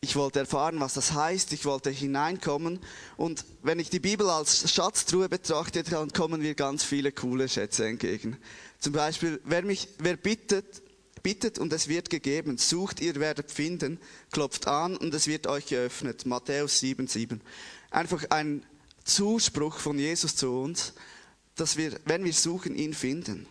ich 0.00 0.14
wollte 0.14 0.40
erfahren, 0.40 0.78
was 0.78 0.94
das 0.94 1.12
heißt, 1.12 1.52
ich 1.52 1.64
wollte 1.64 1.90
hineinkommen. 1.90 2.78
Und 3.16 3.44
wenn 3.62 3.80
ich 3.80 3.90
die 3.90 3.98
Bibel 3.98 4.30
als 4.30 4.72
Schatztruhe 4.72 5.28
betrachte, 5.28 5.82
dann 5.82 6.12
kommen 6.12 6.40
mir 6.40 6.54
ganz 6.54 6.84
viele 6.84 7.10
coole 7.10 7.48
Schätze 7.48 7.86
entgegen. 7.86 8.36
Zum 8.78 8.92
Beispiel, 8.92 9.40
wer 9.44 9.62
mich, 9.62 9.88
wer 9.98 10.16
bittet, 10.16 10.82
bittet 11.22 11.58
und 11.58 11.72
es 11.72 11.88
wird 11.88 12.10
gegeben, 12.10 12.58
sucht, 12.58 13.00
ihr 13.00 13.16
werdet 13.16 13.50
finden, 13.50 13.98
klopft 14.30 14.68
an 14.68 14.96
und 14.96 15.12
es 15.14 15.26
wird 15.26 15.48
euch 15.48 15.66
geöffnet. 15.66 16.26
Matthäus 16.26 16.78
7, 16.78 17.08
7. 17.08 17.40
Einfach 17.90 18.24
ein 18.30 18.64
Zuspruch 19.04 19.78
von 19.78 19.98
Jesus 19.98 20.36
zu 20.36 20.52
uns, 20.60 20.92
dass 21.56 21.76
wir, 21.76 21.98
wenn 22.04 22.24
wir 22.24 22.32
suchen, 22.32 22.76
ihn 22.76 22.94
finden. 22.94 23.48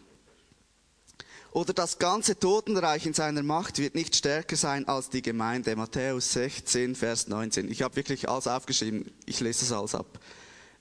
Oder 1.58 1.74
das 1.74 1.98
ganze 1.98 2.38
Totenreich 2.38 3.08
in 3.08 3.16
seiner 3.16 3.42
Macht 3.42 3.80
wird 3.80 3.96
nicht 3.96 4.16
stärker 4.16 4.56
sein 4.56 4.88
als 4.88 5.10
die 5.10 5.24
Gemeinde. 5.24 5.76
Matthäus 5.76 6.34
16, 6.34 6.94
Vers 6.94 7.30
19. 7.30 7.72
Ich 7.72 7.82
habe 7.82 7.96
wirklich 7.96 8.30
alles 8.30 8.46
aufgeschrieben. 8.46 9.12
Ich 9.26 9.40
lese 9.40 9.66
es 9.66 9.72
alles 9.72 9.96
ab. 9.96 10.20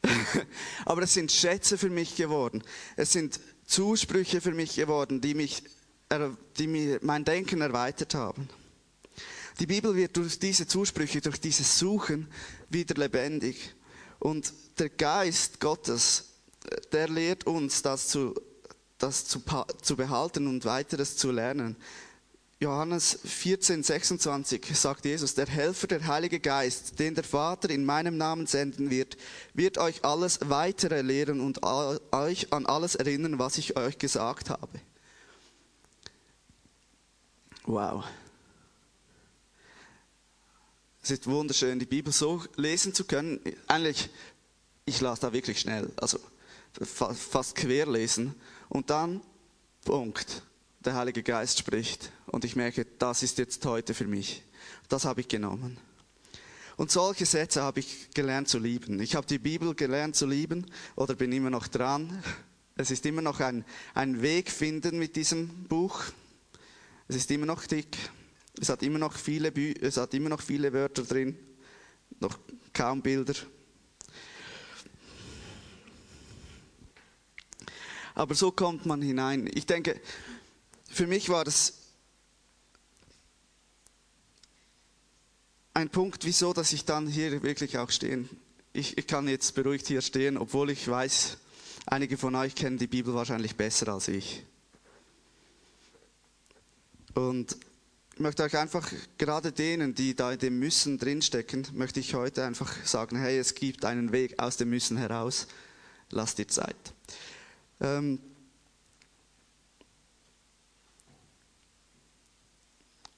Aber 0.85 1.01
es 1.01 1.15
sind 1.15 1.33
Schätze 1.33 1.79
für 1.79 1.89
mich 1.89 2.15
geworden. 2.15 2.63
Es 2.95 3.11
sind 3.11 3.41
Zusprüche 3.65 4.43
für 4.43 4.53
mich 4.53 4.77
geworden, 4.77 5.23
die 5.23 5.33
mich, 5.33 5.63
die 6.59 6.67
mir 6.67 6.99
mein 7.01 7.25
Denken 7.25 7.63
erweitert 7.63 8.15
haben. 8.15 8.51
Die 9.59 9.67
Bibel 9.67 9.97
wird 9.97 10.15
durch 10.19 10.39
diese 10.39 10.67
Zusprüche, 10.67 11.23
durch 11.23 11.41
dieses 11.41 11.79
Suchen 11.79 12.31
wieder 12.69 12.97
lebendig. 12.97 13.75
Und 14.19 14.53
der 14.79 14.91
Geist 14.91 15.59
Gottes, 15.59 16.35
der 16.93 17.09
lehrt 17.09 17.47
uns, 17.47 17.81
das 17.81 18.09
zu 18.09 18.35
das 18.99 19.27
zu, 19.27 19.43
zu 19.83 19.97
behalten 19.97 20.47
und 20.47 20.65
weiteres 20.65 21.17
zu 21.17 21.31
lernen. 21.31 21.77
Johannes 22.59 23.19
14, 23.23 23.83
26 23.83 24.75
sagt 24.75 25.05
Jesus, 25.05 25.35
der 25.35 25.47
Helfer, 25.47 25.89
der 25.89 26.07
Heilige 26.07 26.41
Geist, 26.41 26.99
den 26.99 27.15
der 27.15 27.25
Vater 27.25 27.69
in 27.69 27.85
meinem 27.85 28.17
Namen 28.17 28.47
senden 28.47 28.91
wird, 28.91 29.19
wird 29.53 29.77
euch 29.77 30.07
alles 30.07 30.41
weitere 30.43 31.03
lehren 31.03 31.41
und 31.41 31.63
euch 31.63 32.53
an 32.55 32.65
alles 32.65 32.95
erinnern, 32.95 33.39
was 33.39 33.59
ich 33.59 33.77
euch 33.77 33.99
gesagt 33.99 34.49
habe. 34.49 34.81
Wow. 37.65 38.05
Es 41.03 41.11
ist 41.11 41.27
wunderschön, 41.27 41.79
die 41.79 41.85
Bibel 41.85 42.13
so 42.13 42.43
lesen 42.57 42.95
zu 42.95 43.05
können. 43.05 43.39
Eigentlich, 43.67 44.09
ich 44.87 45.01
las 45.03 45.21
da 45.21 45.35
wirklich 45.35 45.61
schnell, 45.61 45.93
also 45.97 46.19
fast 46.83 47.55
quer 47.55 47.87
lesen. 47.87 48.35
Und 48.69 48.91
dann, 48.91 49.21
Punkt. 49.85 50.43
der 50.87 50.95
Heilige 50.95 51.23
Geist 51.25 51.59
spricht 51.59 52.13
und 52.27 52.45
ich 52.45 52.55
merke, 52.55 52.87
das 52.99 53.25
ist 53.25 53.39
jetzt 53.39 53.65
heute 53.67 53.93
für 53.93 54.07
mich. 54.07 54.45
Das 54.89 55.05
habe 55.05 55.21
ich 55.21 55.29
genommen. 55.29 55.79
Und 56.77 56.93
solche 56.93 57.27
Sätze 57.27 57.63
habe 57.63 57.81
ich 57.81 58.11
gelernt 58.15 58.49
zu 58.49 58.59
lieben. 58.59 59.01
Ich 59.01 59.17
habe 59.17 59.27
die 59.27 59.39
Bibel 59.39 59.75
gelernt 59.75 60.15
zu 60.15 60.27
lieben 60.27 60.67
oder 60.95 61.15
bin 61.15 61.33
immer 61.33 61.51
noch 61.51 61.67
dran. 61.67 62.23
Es 62.77 62.91
ist 62.91 63.05
immer 63.07 63.23
noch 63.23 63.41
ein, 63.41 63.65
ein 63.95 64.23
Weg 64.23 64.51
finden 64.51 64.99
mit 64.99 65.17
diesem 65.17 65.49
Buch. 65.65 66.05
Es 67.09 67.17
ist 67.17 67.31
immer 67.31 67.47
noch 67.47 67.67
dick. 67.67 67.97
Es 68.61 68.69
hat 68.69 68.83
immer 68.83 68.99
noch 68.99 69.15
viele, 69.15 69.51
Bü 69.51 69.75
es 69.81 69.97
hat 69.97 70.15
immer 70.15 70.29
noch 70.29 70.43
viele 70.43 70.73
Wörter 70.73 71.03
drin. 71.03 71.37
Noch 72.21 72.39
kaum 72.73 73.03
Bilder. 73.03 73.35
Aber 78.17 78.35
so 78.35 78.51
kommt 78.51 78.87
man 78.87 79.03
hinein. 79.03 79.49
Ich 79.53 79.67
denke, 79.67 80.01
für 80.89 81.07
mich 81.07 81.29
war 81.29 81.45
das 81.45 81.75
ein 85.75 85.91
Punkt, 85.91 86.25
wieso, 86.25 86.55
dass 86.55 86.73
ich 86.73 86.87
dann 86.87 87.07
hier 87.07 87.43
wirklich 87.43 87.77
auch 87.77 87.91
stehen. 87.91 88.31
Ich, 88.73 88.97
ich 88.97 89.07
kann 89.07 89.29
jetzt 89.29 89.55
beruhigt 89.55 89.87
hier 89.87 90.01
stehen, 90.01 90.39
obwohl 90.39 90.71
ich 90.71 90.89
weiß, 90.89 91.37
einige 91.85 92.17
von 92.17 92.35
euch 92.35 92.55
kennen 92.55 92.79
die 92.79 92.87
Bibel 92.87 93.13
wahrscheinlich 93.13 93.55
besser 93.55 93.89
als 93.89 94.09
ich. 94.09 94.43
Und 97.13 97.55
ich 98.15 98.21
möchte 98.21 98.45
euch 98.45 98.57
einfach, 98.57 98.91
gerade 99.19 99.53
denen, 99.53 99.95
die 99.95 100.15
da 100.15 100.33
in 100.33 100.39
dem 100.39 100.59
Müssen 100.59 100.97
drinstecken, 100.97 101.67
möchte 101.75 102.01
ich 102.01 102.15
heute 102.15 102.45
einfach 102.47 102.73
sagen, 102.87 103.19
hey, 103.19 103.39
es 103.39 103.55
gibt 103.55 103.85
einen 103.85 104.11
Weg 104.11 104.39
aus 104.39 104.57
dem 104.57 104.71
Müssen 104.71 104.97
heraus, 104.97 105.49
lass 106.09 106.35
dir 106.35 106.49
Zeit. 106.49 106.95
Ähm 107.81 108.21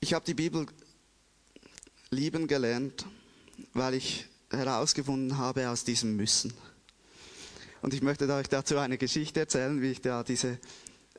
ich 0.00 0.15
habe 0.15 0.25
die 0.25 0.35
Bibel 0.35 0.67
lieben 2.11 2.47
gelernt, 2.47 3.07
weil 3.75 3.95
ich 3.95 4.27
herausgefunden 4.50 5.38
habe 5.38 5.69
aus 5.69 5.85
diesem 5.85 6.17
Müssen. 6.17 6.53
Und 7.83 7.95
ich 7.95 8.03
möchte 8.03 8.33
euch 8.33 8.49
dazu 8.49 8.79
eine 8.79 8.99
Geschichte 8.99 9.41
erzählen, 9.41 9.81
wie 9.81 9.93
ich 9.93 10.00
da 10.00 10.25
diese 10.25 10.59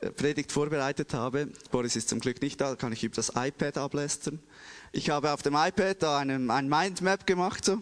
äh, 0.00 0.10
Predigt 0.10 0.52
vorbereitet 0.52 1.14
habe. 1.14 1.48
Boris 1.70 1.96
ist 1.96 2.08
zum 2.08 2.20
Glück 2.20 2.42
nicht 2.42 2.60
da, 2.60 2.76
kann 2.76 2.92
ich 2.92 3.04
über 3.04 3.16
das 3.16 3.32
iPad 3.34 3.78
ablästern. 3.78 4.40
Ich 4.92 5.10
habe 5.10 5.32
auf 5.32 5.42
dem 5.42 5.54
iPad 5.54 6.02
da 6.02 6.18
ein 6.18 6.68
Mindmap 6.68 7.26
gemacht, 7.26 7.64
so. 7.64 7.80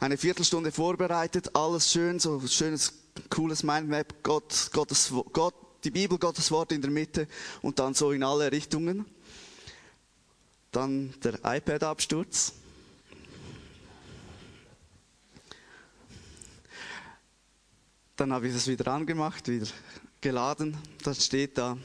Eine 0.00 0.16
Viertelstunde 0.16 0.70
vorbereitet, 0.70 1.56
alles 1.56 1.90
schön, 1.90 2.20
so 2.20 2.40
schönes, 2.46 2.94
cooles 3.30 3.62
Mindmap, 3.62 4.22
Gott, 4.22 4.70
Gottes, 4.72 5.12
Gott, 5.32 5.54
die 5.84 5.90
Bibel, 5.90 6.18
Gottes 6.18 6.50
Wort 6.50 6.72
in 6.72 6.82
der 6.82 6.90
Mitte 6.90 7.28
und 7.62 7.78
dann 7.78 7.94
so 7.94 8.12
in 8.12 8.22
alle 8.22 8.50
Richtungen. 8.50 9.06
Dann 10.70 11.14
der 11.22 11.38
iPad-Absturz. 11.44 12.52
Dann 18.16 18.32
habe 18.32 18.48
ich 18.48 18.54
es 18.54 18.66
wieder 18.66 18.88
angemacht, 18.88 19.48
wieder 19.48 19.68
geladen. 20.20 20.76
Das 21.04 21.24
steht 21.24 21.56
da, 21.56 21.78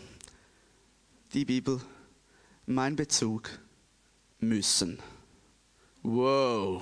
die 1.33 1.45
Bibel, 1.45 1.79
mein 2.65 2.95
Bezug, 2.95 3.49
müssen. 4.39 4.99
Wow. 6.01 6.81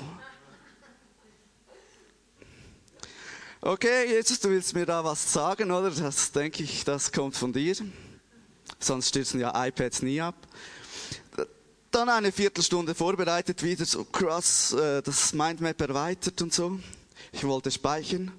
Okay, 3.63 4.07
Jesus, 4.07 4.39
du 4.39 4.49
willst 4.49 4.73
mir 4.73 4.87
da 4.87 5.03
was 5.03 5.31
sagen, 5.31 5.69
oder? 5.69 5.91
Das 5.91 6.31
denke 6.31 6.63
ich, 6.63 6.83
das 6.83 7.11
kommt 7.11 7.35
von 7.35 7.53
dir. 7.53 7.75
Sonst 8.79 9.09
stürzen 9.09 9.39
ja 9.39 9.53
iPads 9.67 10.01
nie 10.01 10.19
ab. 10.19 10.33
Dann 11.91 12.09
eine 12.09 12.31
Viertelstunde 12.31 12.95
vorbereitet, 12.95 13.61
wieder 13.61 13.85
so 13.85 14.03
krass 14.03 14.73
äh, 14.73 15.03
das 15.03 15.33
Mindmap 15.33 15.79
erweitert 15.79 16.41
und 16.41 16.51
so. 16.51 16.79
Ich 17.31 17.43
wollte 17.43 17.69
speichern. 17.69 18.31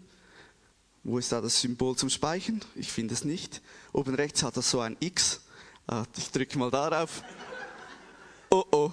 Wo 1.04 1.18
ist 1.18 1.30
da 1.30 1.40
das 1.40 1.60
Symbol 1.60 1.94
zum 1.94 2.10
Speichern? 2.10 2.60
Ich 2.74 2.90
finde 2.90 3.14
es 3.14 3.24
nicht. 3.24 3.62
Oben 3.92 4.16
rechts 4.16 4.42
hat 4.42 4.56
das 4.56 4.68
so 4.72 4.80
ein 4.80 4.96
X. 4.98 5.42
Ah, 5.86 6.02
ich 6.16 6.32
drücke 6.32 6.58
mal 6.58 6.70
darauf. 6.72 7.22
Oh 8.50 8.64
oh. 8.72 8.92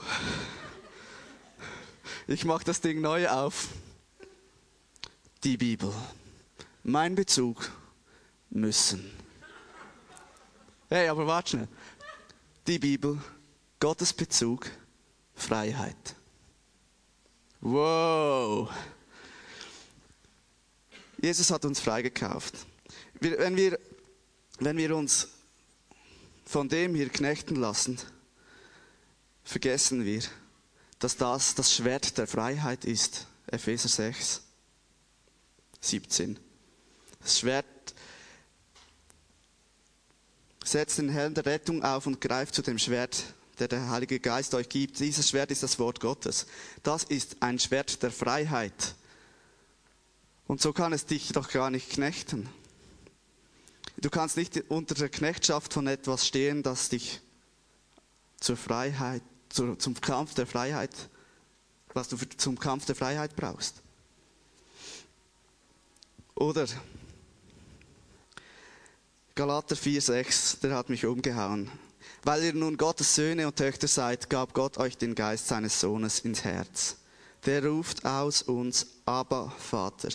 Ich 2.28 2.46
mache 2.46 2.66
das 2.66 2.82
Ding 2.82 3.02
neu 3.02 3.28
auf. 3.28 3.70
Die 5.44 5.58
Bibel. 5.58 5.92
Mein 6.84 7.16
Bezug 7.16 7.72
müssen. 8.50 9.12
Hey, 10.90 11.08
aber 11.08 11.28
warte 11.28 11.50
schnell. 11.52 11.68
Die 12.68 12.80
Bibel 12.80 13.20
Gottes 13.80 14.14
Bezug, 14.14 14.70
Freiheit. 15.36 16.16
Wow. 17.62 18.70
Jesus 21.22 21.52
hat 21.52 21.66
uns 21.66 21.80
freigekauft. 21.80 22.54
Wenn 23.20 23.56
wir, 23.56 23.80
wenn 24.60 24.78
wir 24.78 24.96
uns 24.96 25.28
von 26.46 26.70
dem 26.70 26.96
hier 26.96 27.10
knechten 27.10 27.56
lassen, 27.56 28.00
vergessen 29.44 30.06
wir, 30.06 30.24
dass 31.00 31.18
das 31.18 31.56
das 31.56 31.74
Schwert 31.74 32.18
der 32.18 32.28
Freiheit 32.28 32.86
ist. 32.86 33.28
Epheser 33.48 33.90
6, 33.90 34.42
17. 35.82 36.40
Das 37.20 37.40
Schwert 37.40 37.66
setzt 40.64 40.98
den 40.98 41.10
Helm 41.10 41.34
der 41.34 41.46
Rettung 41.46 41.84
auf 41.84 42.06
und 42.06 42.22
greift 42.22 42.56
zu 42.56 42.62
dem 42.62 42.78
Schwert 42.78 43.34
der 43.60 43.68
der 43.68 43.90
Heilige 43.90 44.20
Geist 44.20 44.54
euch 44.56 44.70
gibt. 44.70 45.00
Dieses 45.00 45.30
Schwert 45.30 45.52
ist 45.52 45.64
das 45.64 45.80
Wort 45.80 46.00
Gottes. 46.00 46.48
Das 46.84 47.04
ist 47.04 47.38
ein 47.42 47.60
Schwert 47.60 48.02
der 48.02 48.12
Freiheit. 48.12 48.96
Und 50.48 50.62
so 50.62 50.74
kann 50.74 50.94
es 50.94 51.06
dich 51.06 51.32
doch 51.34 51.50
gar 51.50 51.70
nicht 51.70 51.90
knechten. 51.90 52.50
Du 53.98 54.10
kannst 54.10 54.38
nicht 54.38 54.58
unter 54.70 54.96
der 54.96 55.10
Knechtschaft 55.10 55.74
von 55.74 55.88
etwas 55.88 56.26
stehen, 56.26 56.64
das 56.64 56.90
dich 56.90 57.20
zur 58.40 58.56
Freiheit, 58.56 59.22
zum 59.50 60.00
Kampf 60.00 60.36
der 60.36 60.48
Freiheit, 60.48 61.10
was 61.94 62.08
du 62.08 62.18
zum 62.38 62.58
Kampf 62.58 62.86
der 62.86 62.96
Freiheit 62.96 63.36
brauchst. 63.36 63.82
Oder 66.36 66.66
Galater 69.40 69.76
4,6, 69.76 70.60
der 70.60 70.76
hat 70.76 70.90
mich 70.90 71.06
umgehauen. 71.06 71.72
Weil 72.24 72.44
ihr 72.44 72.54
nun 72.54 72.76
Gottes 72.76 73.16
Söhne 73.16 73.48
und 73.48 73.56
Töchter 73.56 73.88
seid, 73.88 74.30
gab 74.30 74.54
Gott 74.54 74.78
euch 74.78 74.98
den 74.98 75.16
Geist 75.16 75.48
seines 75.48 75.80
Sohnes 75.80 76.20
ins 76.20 76.44
Herz. 76.44 76.98
Der 77.46 77.66
ruft 77.66 78.06
aus 78.06 78.42
uns, 78.42 78.86
aber 79.06 79.50
Vater. 79.58 80.10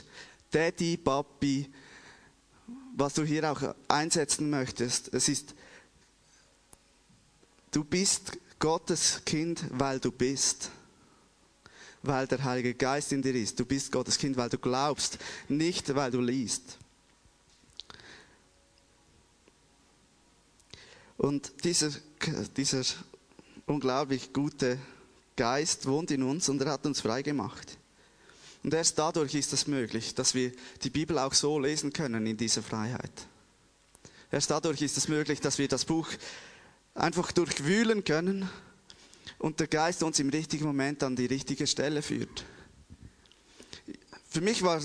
Daddy, 0.50 0.98
Papi, 0.98 1.72
was 2.94 3.14
du 3.14 3.24
hier 3.24 3.50
auch 3.50 3.74
einsetzen 3.88 4.50
möchtest, 4.50 5.14
es 5.14 5.30
ist, 5.30 5.54
du 7.70 7.82
bist 7.82 8.37
Gottes 8.58 9.22
Kind, 9.24 9.64
weil 9.70 10.00
du 10.00 10.12
bist. 10.12 10.70
Weil 12.02 12.26
der 12.26 12.44
Heilige 12.44 12.74
Geist 12.74 13.10
in 13.10 13.22
dir 13.22 13.34
ist. 13.34 13.58
Du 13.58 13.64
bist 13.64 13.90
Gottes 13.90 14.18
Kind, 14.18 14.37
weil 14.37 14.50
du 14.50 14.58
glaubst, 14.58 15.16
nicht 15.48 15.94
weil 15.94 16.10
du 16.10 16.20
liest. 16.20 16.76
Und 21.16 21.64
dieser, 21.64 21.90
dieser 22.57 22.83
unglaublich 23.66 24.33
gute 24.33 24.79
Geist 25.37 25.87
wohnt 25.87 26.11
in 26.11 26.22
uns 26.22 26.48
und 26.48 26.61
er 26.61 26.72
hat 26.72 26.87
uns 26.87 27.00
frei 27.00 27.22
gemacht. 27.22 27.79
Und 28.62 28.72
erst 28.72 28.98
dadurch 28.98 29.35
ist 29.35 29.53
es 29.53 29.66
möglich, 29.66 30.14
dass 30.14 30.35
wir 30.35 30.53
die 30.83 30.90
Bibel 30.90 31.18
auch 31.18 31.35
so 31.35 31.59
lesen 31.59 31.92
können 31.92 32.27
in 32.27 32.37
dieser 32.37 32.62
Freiheit. 32.62 33.12
Erst 34.31 34.50
dadurch 34.50 34.81
ist 34.83 34.96
es 34.96 35.09
möglich, 35.09 35.40
dass 35.40 35.59
wir 35.59 35.68
das 35.68 35.85
Buch 35.85 36.09
einfach 36.94 37.31
durchwühlen 37.33 38.05
können 38.05 38.48
und 39.38 39.61
der 39.61 39.66
Geist 39.66 40.03
uns 40.03 40.18
im 40.18 40.31
richtigen 40.31 40.64
Moment 40.64 41.03
an 41.03 41.14
die 41.14 41.27
richtige 41.27 41.66
Stelle 41.66 42.03
führt. 42.03 42.44
Für 44.29 44.40
mich 44.40 44.62
war, 44.62 44.83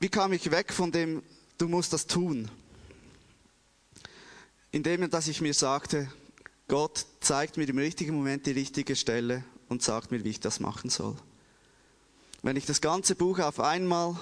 wie 0.00 0.08
kam 0.08 0.32
ich 0.32 0.50
weg 0.50 0.72
von 0.72 0.92
dem, 0.92 1.22
du 1.56 1.68
musst 1.68 1.92
das 1.92 2.06
tun? 2.06 2.50
Indem 4.72 5.08
dass 5.10 5.28
ich 5.28 5.40
mir 5.40 5.54
sagte, 5.54 6.10
Gott 6.68 7.06
zeigt 7.20 7.56
mir 7.56 7.68
im 7.68 7.78
richtigen 7.78 8.14
Moment 8.14 8.46
die 8.46 8.52
richtige 8.52 8.94
Stelle 8.94 9.44
und 9.68 9.82
sagt 9.82 10.10
mir, 10.10 10.24
wie 10.24 10.30
ich 10.30 10.40
das 10.40 10.60
machen 10.60 10.90
soll. 10.90 11.16
Wenn 12.42 12.56
ich 12.56 12.66
das 12.66 12.80
ganze 12.80 13.14
Buch 13.14 13.38
auf 13.38 13.58
einmal 13.58 14.16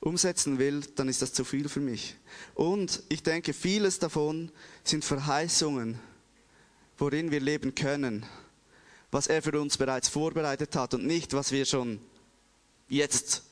umsetzen 0.00 0.58
will, 0.58 0.80
dann 0.94 1.08
ist 1.08 1.22
das 1.22 1.32
zu 1.32 1.44
viel 1.44 1.68
für 1.68 1.80
mich. 1.80 2.16
Und 2.54 3.02
ich 3.08 3.22
denke, 3.22 3.52
vieles 3.52 3.98
davon 3.98 4.52
sind 4.84 5.04
Verheißungen, 5.04 5.98
worin 6.96 7.30
wir 7.30 7.40
leben 7.40 7.74
können, 7.74 8.24
was 9.10 9.26
er 9.26 9.42
für 9.42 9.60
uns 9.60 9.76
bereits 9.76 10.08
vorbereitet 10.08 10.76
hat 10.76 10.94
und 10.94 11.04
nicht, 11.04 11.32
was 11.32 11.52
wir 11.52 11.64
schon 11.64 12.00
jetzt, 12.88 13.42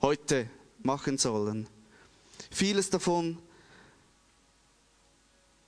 heute 0.00 0.48
machen 0.82 1.18
sollen. 1.18 1.68
Vieles 2.50 2.90
davon 2.90 3.38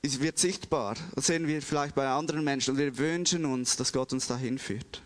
es 0.02 0.20
wird 0.20 0.38
sichtbar. 0.38 0.96
Das 1.14 1.26
sehen 1.26 1.46
wir 1.46 1.60
vielleicht 1.62 1.94
bei 1.94 2.06
anderen 2.06 2.44
Menschen 2.44 2.72
und 2.72 2.78
wir 2.78 2.96
wünschen 2.98 3.44
uns, 3.44 3.76
dass 3.76 3.92
Gott 3.92 4.12
uns 4.12 4.26
dahin 4.26 4.58
führt. 4.58 5.02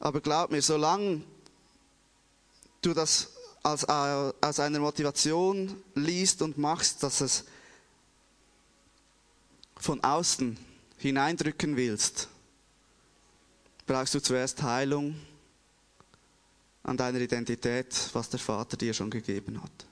Aber 0.00 0.20
glaub 0.20 0.50
mir, 0.50 0.62
solange 0.62 1.22
du 2.82 2.94
das 2.94 3.30
als, 3.62 3.84
äh, 3.84 4.32
als 4.40 4.60
eine 4.60 4.80
Motivation 4.80 5.82
liest 5.94 6.42
und 6.42 6.58
machst, 6.58 7.02
dass 7.02 7.20
es 7.20 7.44
von 9.76 10.02
außen 10.02 10.56
hineindrücken 10.98 11.76
willst, 11.76 12.28
brauchst 13.86 14.14
du 14.14 14.20
zuerst 14.20 14.62
Heilung 14.62 15.16
an 16.82 16.96
deiner 16.96 17.20
Identität, 17.20 17.94
was 18.12 18.28
der 18.28 18.40
Vater 18.40 18.76
dir 18.76 18.94
schon 18.94 19.10
gegeben 19.10 19.62
hat. 19.62 19.86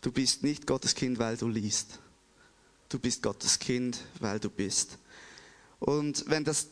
Du 0.00 0.10
bist 0.10 0.42
nicht 0.42 0.66
Gottes 0.66 0.94
Kind, 0.94 1.18
weil 1.18 1.36
du 1.36 1.48
liest. 1.48 1.98
Du 2.92 2.98
bist 2.98 3.22
Gottes 3.22 3.58
Kind, 3.58 4.04
weil 4.20 4.38
du 4.38 4.50
bist. 4.50 4.98
Und 5.80 6.28
wenn 6.28 6.44
das, 6.44 6.66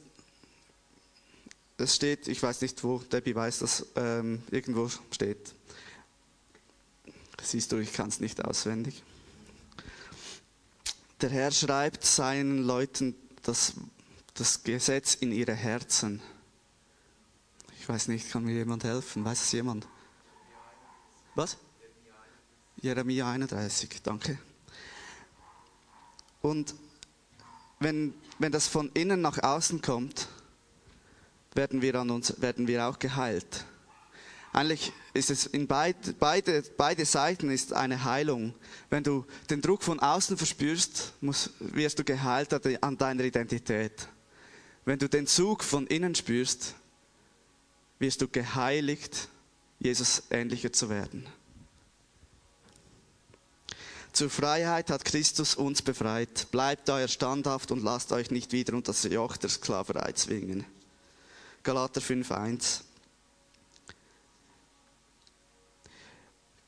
es 1.78 1.96
steht, 1.96 2.28
ich 2.28 2.42
weiß 2.42 2.60
nicht 2.60 2.84
wo, 2.84 2.98
Debbie 2.98 3.34
weiß 3.34 3.60
das, 3.60 3.86
ähm, 3.96 4.42
irgendwo 4.50 4.90
steht. 5.10 5.54
Siehst 7.40 7.72
du, 7.72 7.78
ich 7.78 7.94
kann 7.94 8.10
es 8.10 8.20
nicht 8.20 8.44
auswendig. 8.44 9.02
Der 11.22 11.30
Herr 11.30 11.52
schreibt 11.52 12.04
seinen 12.04 12.64
Leuten 12.64 13.14
das, 13.42 13.72
das 14.34 14.62
Gesetz 14.62 15.14
in 15.14 15.32
ihre 15.32 15.54
Herzen. 15.54 16.20
Ich 17.78 17.88
weiß 17.88 18.08
nicht, 18.08 18.30
kann 18.30 18.44
mir 18.44 18.52
jemand 18.52 18.84
helfen? 18.84 19.24
Weiß 19.24 19.40
es 19.40 19.52
jemand? 19.52 19.88
Was? 21.34 21.56
Jeremia 22.82 23.30
31, 23.32 24.02
danke. 24.02 24.38
Und 26.42 26.74
wenn, 27.78 28.14
wenn 28.38 28.52
das 28.52 28.66
von 28.66 28.90
innen 28.94 29.20
nach 29.20 29.42
außen 29.42 29.80
kommt, 29.82 30.28
werden 31.54 31.82
wir, 31.82 31.94
an 31.96 32.10
uns, 32.10 32.40
werden 32.40 32.66
wir 32.66 32.86
auch 32.86 32.98
geheilt. 32.98 33.64
Eigentlich 34.52 34.92
ist 35.14 35.30
es 35.30 35.46
in 35.46 35.66
beid, 35.66 36.18
beide, 36.18 36.62
beide 36.76 37.04
Seiten 37.04 37.50
ist 37.50 37.72
eine 37.72 38.04
Heilung. 38.04 38.54
Wenn 38.88 39.04
du 39.04 39.24
den 39.48 39.60
Druck 39.60 39.82
von 39.82 40.00
außen 40.00 40.36
verspürst, 40.36 41.14
musst, 41.20 41.50
wirst 41.60 41.98
du 41.98 42.04
geheilt 42.04 42.52
an 42.82 42.98
deiner 42.98 43.24
Identität. 43.24 44.08
Wenn 44.84 44.98
du 44.98 45.08
den 45.08 45.26
Zug 45.26 45.62
von 45.62 45.86
innen 45.86 46.14
spürst, 46.14 46.74
wirst 47.98 48.22
du 48.22 48.28
geheiligt, 48.28 49.28
Jesus 49.78 50.24
ähnlicher 50.30 50.72
zu 50.72 50.90
werden. 50.90 51.26
Zur 54.12 54.28
Freiheit 54.28 54.90
hat 54.90 55.04
Christus 55.04 55.54
uns 55.54 55.82
befreit. 55.82 56.50
Bleibt 56.50 56.90
euer 56.90 57.08
standhaft 57.08 57.70
und 57.70 57.82
lasst 57.82 58.12
euch 58.12 58.30
nicht 58.30 58.52
wieder 58.52 58.74
unter 58.74 58.92
das 58.92 59.04
Joch 59.04 59.36
der 59.36 59.50
Sklaverei 59.50 60.12
zwingen. 60.12 60.64
Galater 61.62 62.00
5,1 62.00 62.82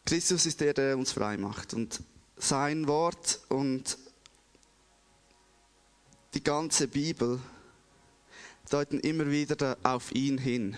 Christus 0.04 0.46
ist 0.46 0.60
der, 0.60 0.74
der 0.74 0.96
uns 0.96 1.12
frei 1.12 1.36
macht. 1.36 1.74
Und 1.74 2.00
sein 2.36 2.86
Wort 2.86 3.40
und 3.48 3.98
die 6.34 6.42
ganze 6.42 6.88
Bibel 6.88 7.40
deuten 8.70 9.00
immer 9.00 9.30
wieder 9.30 9.76
auf 9.82 10.12
ihn 10.12 10.38
hin. 10.38 10.76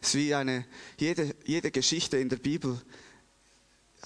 Es 0.00 0.08
ist 0.08 0.14
wie 0.14 0.34
eine, 0.34 0.64
jede, 0.98 1.34
jede 1.44 1.70
Geschichte 1.70 2.18
in 2.18 2.28
der 2.28 2.36
Bibel 2.36 2.80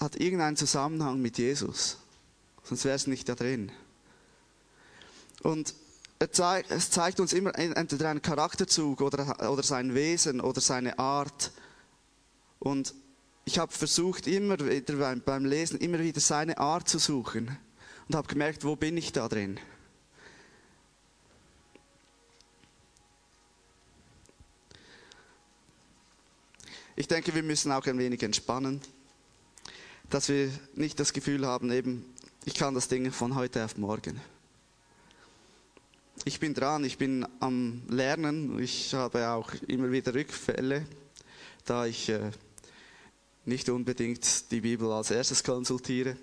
hat 0.01 0.15
irgendeinen 0.15 0.57
Zusammenhang 0.57 1.21
mit 1.21 1.37
Jesus. 1.37 1.99
Sonst 2.63 2.85
wäre 2.85 2.95
es 2.95 3.05
nicht 3.05 3.29
da 3.29 3.35
drin. 3.35 3.71
Und 5.43 5.75
es 6.17 6.89
zeigt 6.89 7.19
uns 7.19 7.33
immer 7.33 7.57
entweder 7.57 8.09
einen 8.09 8.21
Charakterzug 8.21 9.01
oder, 9.01 9.51
oder 9.51 9.63
sein 9.63 9.93
Wesen 9.93 10.41
oder 10.41 10.59
seine 10.59 10.97
Art. 10.97 11.51
Und 12.59 12.95
ich 13.45 13.59
habe 13.59 13.71
versucht, 13.71 14.27
immer 14.27 14.59
wieder 14.59 15.15
beim 15.17 15.45
Lesen 15.45 15.79
immer 15.79 15.99
wieder 15.99 16.19
seine 16.19 16.57
Art 16.57 16.89
zu 16.89 16.97
suchen 16.97 17.57
und 18.07 18.15
habe 18.15 18.27
gemerkt, 18.27 18.63
wo 18.63 18.75
bin 18.75 18.97
ich 18.97 19.11
da 19.13 19.27
drin? 19.27 19.59
Ich 26.95 27.07
denke, 27.07 27.33
wir 27.33 27.43
müssen 27.43 27.71
auch 27.71 27.85
ein 27.85 27.97
wenig 27.97 28.21
entspannen, 28.21 28.81
dass 30.11 30.27
wir 30.27 30.51
nicht 30.75 30.99
das 30.99 31.13
Gefühl 31.13 31.45
haben, 31.47 31.71
eben, 31.71 32.05
ich 32.43 32.55
kann 32.55 32.75
das 32.75 32.89
Ding 32.89 33.11
von 33.11 33.35
heute 33.35 33.63
auf 33.63 33.77
morgen. 33.77 34.19
Ich 36.25 36.39
bin 36.39 36.53
dran, 36.53 36.83
ich 36.83 36.97
bin 36.97 37.25
am 37.39 37.81
Lernen, 37.87 38.59
ich 38.59 38.93
habe 38.93 39.29
auch 39.29 39.53
immer 39.67 39.89
wieder 39.91 40.13
Rückfälle, 40.13 40.85
da 41.63 41.85
ich 41.85 42.09
äh, 42.09 42.29
nicht 43.45 43.69
unbedingt 43.69 44.51
die 44.51 44.59
Bibel 44.59 44.91
als 44.91 45.11
erstes 45.11 45.43
konsultiere. 45.43 46.17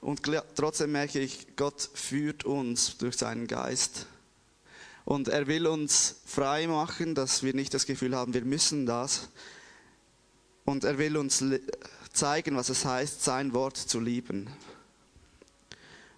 Und 0.00 0.22
trotzdem 0.56 0.92
merke 0.92 1.20
ich, 1.20 1.46
Gott 1.54 1.88
führt 1.94 2.44
uns 2.44 2.98
durch 2.98 3.16
seinen 3.16 3.46
Geist. 3.46 4.06
Und 5.04 5.28
er 5.28 5.46
will 5.46 5.68
uns 5.68 6.16
frei 6.26 6.66
machen, 6.66 7.14
dass 7.14 7.44
wir 7.44 7.54
nicht 7.54 7.72
das 7.72 7.86
Gefühl 7.86 8.16
haben, 8.16 8.34
wir 8.34 8.44
müssen 8.44 8.84
das. 8.84 9.28
Und 10.64 10.84
er 10.84 10.98
will 10.98 11.16
uns 11.16 11.42
zeigen, 12.18 12.56
was 12.56 12.68
es 12.68 12.84
heißt, 12.84 13.22
sein 13.22 13.54
Wort 13.54 13.76
zu 13.76 14.00
lieben. 14.00 14.50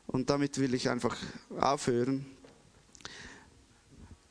Und 0.07 0.31
damit 0.31 0.59
will 0.59 0.75
ich 0.75 0.89
einfach 0.89 1.17
aufhören. 1.61 2.27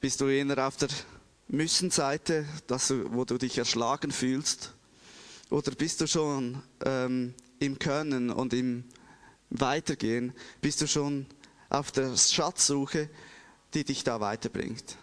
Bist 0.02 0.20
du 0.20 0.28
eher 0.28 0.68
auf 0.68 0.78
der 0.78 0.90
Müssen-Seite, 1.48 2.46
wo 3.12 3.24
du 3.24 3.38
dich 3.38 3.58
erschlagen 3.58 4.12
fühlst? 4.12 4.74
Oder 5.50 5.72
bist 5.72 6.02
du 6.02 6.08
schon 6.08 6.62
ähm, 6.84 7.34
im 7.60 7.80
Können 7.80 8.30
und 8.30 8.54
im 8.54 8.84
Weitergehen? 9.50 10.34
Bist 10.62 10.82
du 10.82 10.88
schon 10.88 11.28
auf 11.70 11.92
der 11.92 12.18
Schatzsuche, 12.18 13.10
die 13.74 13.84
dich 13.84 14.04
da 14.04 14.20
weiterbringt? 14.20 14.98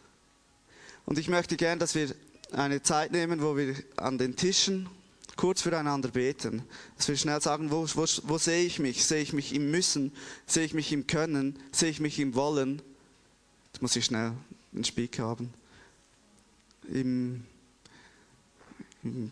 Und 1.04 1.18
ich 1.18 1.28
möchte 1.28 1.56
gern, 1.56 1.78
dass 1.78 1.94
wir 1.94 2.14
eine 2.52 2.82
Zeit 2.82 3.12
nehmen, 3.12 3.40
wo 3.40 3.56
wir 3.56 3.76
an 3.96 4.18
den 4.18 4.36
Tischen 4.36 4.88
kurz 5.36 5.62
füreinander 5.62 6.10
beten. 6.10 6.62
Dass 6.96 7.08
wir 7.08 7.16
schnell 7.16 7.40
sagen, 7.40 7.70
wo, 7.70 7.86
wo, 7.94 8.04
wo 8.24 8.38
sehe 8.38 8.64
ich 8.64 8.78
mich? 8.78 9.04
Sehe 9.04 9.22
ich 9.22 9.32
mich 9.32 9.54
im 9.54 9.70
Müssen? 9.70 10.12
Sehe 10.46 10.64
ich 10.64 10.74
mich 10.74 10.92
im 10.92 11.06
Können? 11.06 11.58
Sehe 11.72 11.90
ich 11.90 12.00
mich 12.00 12.18
im 12.18 12.34
Wollen? 12.34 12.82
Jetzt 13.72 13.82
muss 13.82 13.96
ich 13.96 14.04
schnell 14.04 14.32
einen 14.72 14.84
Speak 14.84 15.18
haben. 15.18 15.52
Im, 16.88 17.44
im 19.02 19.30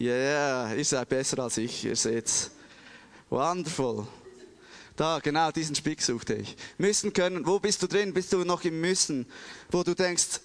yeah, 0.00 0.74
ihr 0.74 0.84
seid 0.84 1.08
besser 1.08 1.38
als 1.40 1.58
ich, 1.58 1.84
ihr 1.84 1.96
seht's. 1.96 2.50
Wonderful. 3.30 4.06
Da, 4.96 5.20
genau, 5.20 5.50
diesen 5.50 5.74
Spick 5.74 6.02
suchte 6.02 6.34
ich. 6.34 6.56
Müssen 6.76 7.12
können, 7.12 7.46
wo 7.46 7.58
bist 7.58 7.82
du 7.82 7.86
drin? 7.86 8.12
Bist 8.12 8.32
du 8.32 8.44
noch 8.44 8.64
im 8.64 8.80
Müssen? 8.80 9.26
Wo 9.70 9.82
du 9.82 9.94
denkst, 9.94 10.40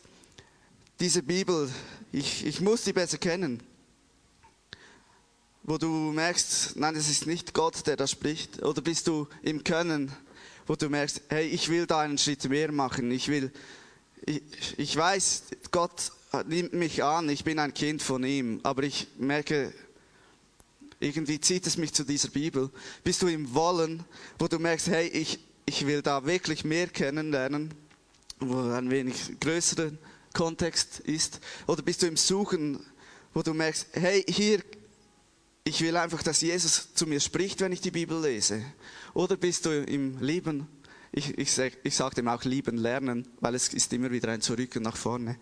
diese 1.00 1.22
Bibel, 1.22 1.70
ich, 2.12 2.46
ich 2.46 2.62
muss 2.62 2.84
sie 2.84 2.94
besser 2.94 3.18
kennen. 3.18 3.62
Wo 5.64 5.78
du 5.78 5.88
merkst, 5.88 6.78
nein, 6.78 6.96
es 6.96 7.10
ist 7.10 7.28
nicht 7.28 7.54
Gott, 7.54 7.86
der 7.86 7.98
da 7.98 8.08
spricht. 8.08 8.64
Oder 8.64 8.82
bist 8.82 9.08
du 9.08 9.28
im 9.44 9.64
Können, 9.64 10.12
wo 10.66 10.76
du 10.76 10.90
merkst, 10.90 11.22
hey, 11.30 11.46
ich 11.48 11.70
will 11.70 11.86
da 11.86 12.00
einen 12.00 12.18
Schritt 12.18 12.48
mehr 12.50 12.72
machen. 12.72 13.12
Ich 13.12 13.28
will, 13.28 13.52
ich, 14.26 14.42
ich 14.78 14.96
weiß, 14.96 15.44
Gott 15.72 16.12
nimmt 16.48 16.74
mich 16.74 17.04
an, 17.04 17.30
ich 17.30 17.44
bin 17.44 17.60
ein 17.60 17.74
Kind 17.74 18.02
von 18.02 18.24
ihm, 18.24 18.60
aber 18.64 18.84
ich 18.84 19.08
merke, 19.18 19.74
irgendwie 21.00 21.40
zieht 21.40 21.68
es 21.68 21.78
mich 21.78 21.94
zu 21.94 22.06
dieser 22.06 22.30
Bibel. 22.30 22.70
Bist 23.04 23.22
du 23.22 23.28
im 23.28 23.54
Wollen, 23.54 24.04
wo 24.40 24.48
du 24.48 24.58
merkst, 24.58 24.88
hey, 24.88 25.08
ich, 25.08 25.40
ich 25.66 25.86
will 25.86 26.02
da 26.02 26.26
wirklich 26.26 26.64
mehr 26.64 26.88
kennenlernen, 26.88 27.74
wo 28.40 28.72
ein 28.72 28.90
wenig 28.90 29.40
größerer 29.40 29.92
Kontext 30.38 31.00
ist? 31.00 31.40
Oder 31.66 31.82
bist 31.82 32.04
du 32.04 32.06
im 32.06 32.16
Suchen, 32.16 32.86
wo 33.34 33.42
du 33.42 33.56
merkst, 33.56 33.88
hey, 33.94 34.24
hier, 34.28 34.62
ich 35.64 35.82
will 35.82 35.98
einfach, 35.98 36.22
dass 36.22 36.42
Jesus 36.42 36.94
zu 36.94 37.08
mir 37.08 37.20
spricht, 37.20 37.60
wenn 37.60 37.72
ich 37.72 37.82
die 37.82 37.90
Bibel 37.92 38.22
lese? 38.22 38.64
Oder 39.16 39.36
bist 39.36 39.66
du 39.66 39.72
im 39.72 40.22
Lieben? 40.22 40.68
Ich, 41.12 41.36
ich, 41.40 41.60
ich 41.84 41.96
sage 41.96 42.16
dem 42.16 42.28
auch 42.28 42.44
lieben 42.44 42.78
lernen, 42.78 43.28
weil 43.40 43.56
es 43.56 43.74
ist 43.74 43.92
immer 43.94 44.12
wieder 44.12 44.30
ein 44.30 44.42
Zurück 44.42 44.76
und 44.76 44.84
nach 44.84 44.96
vorne 44.96 45.40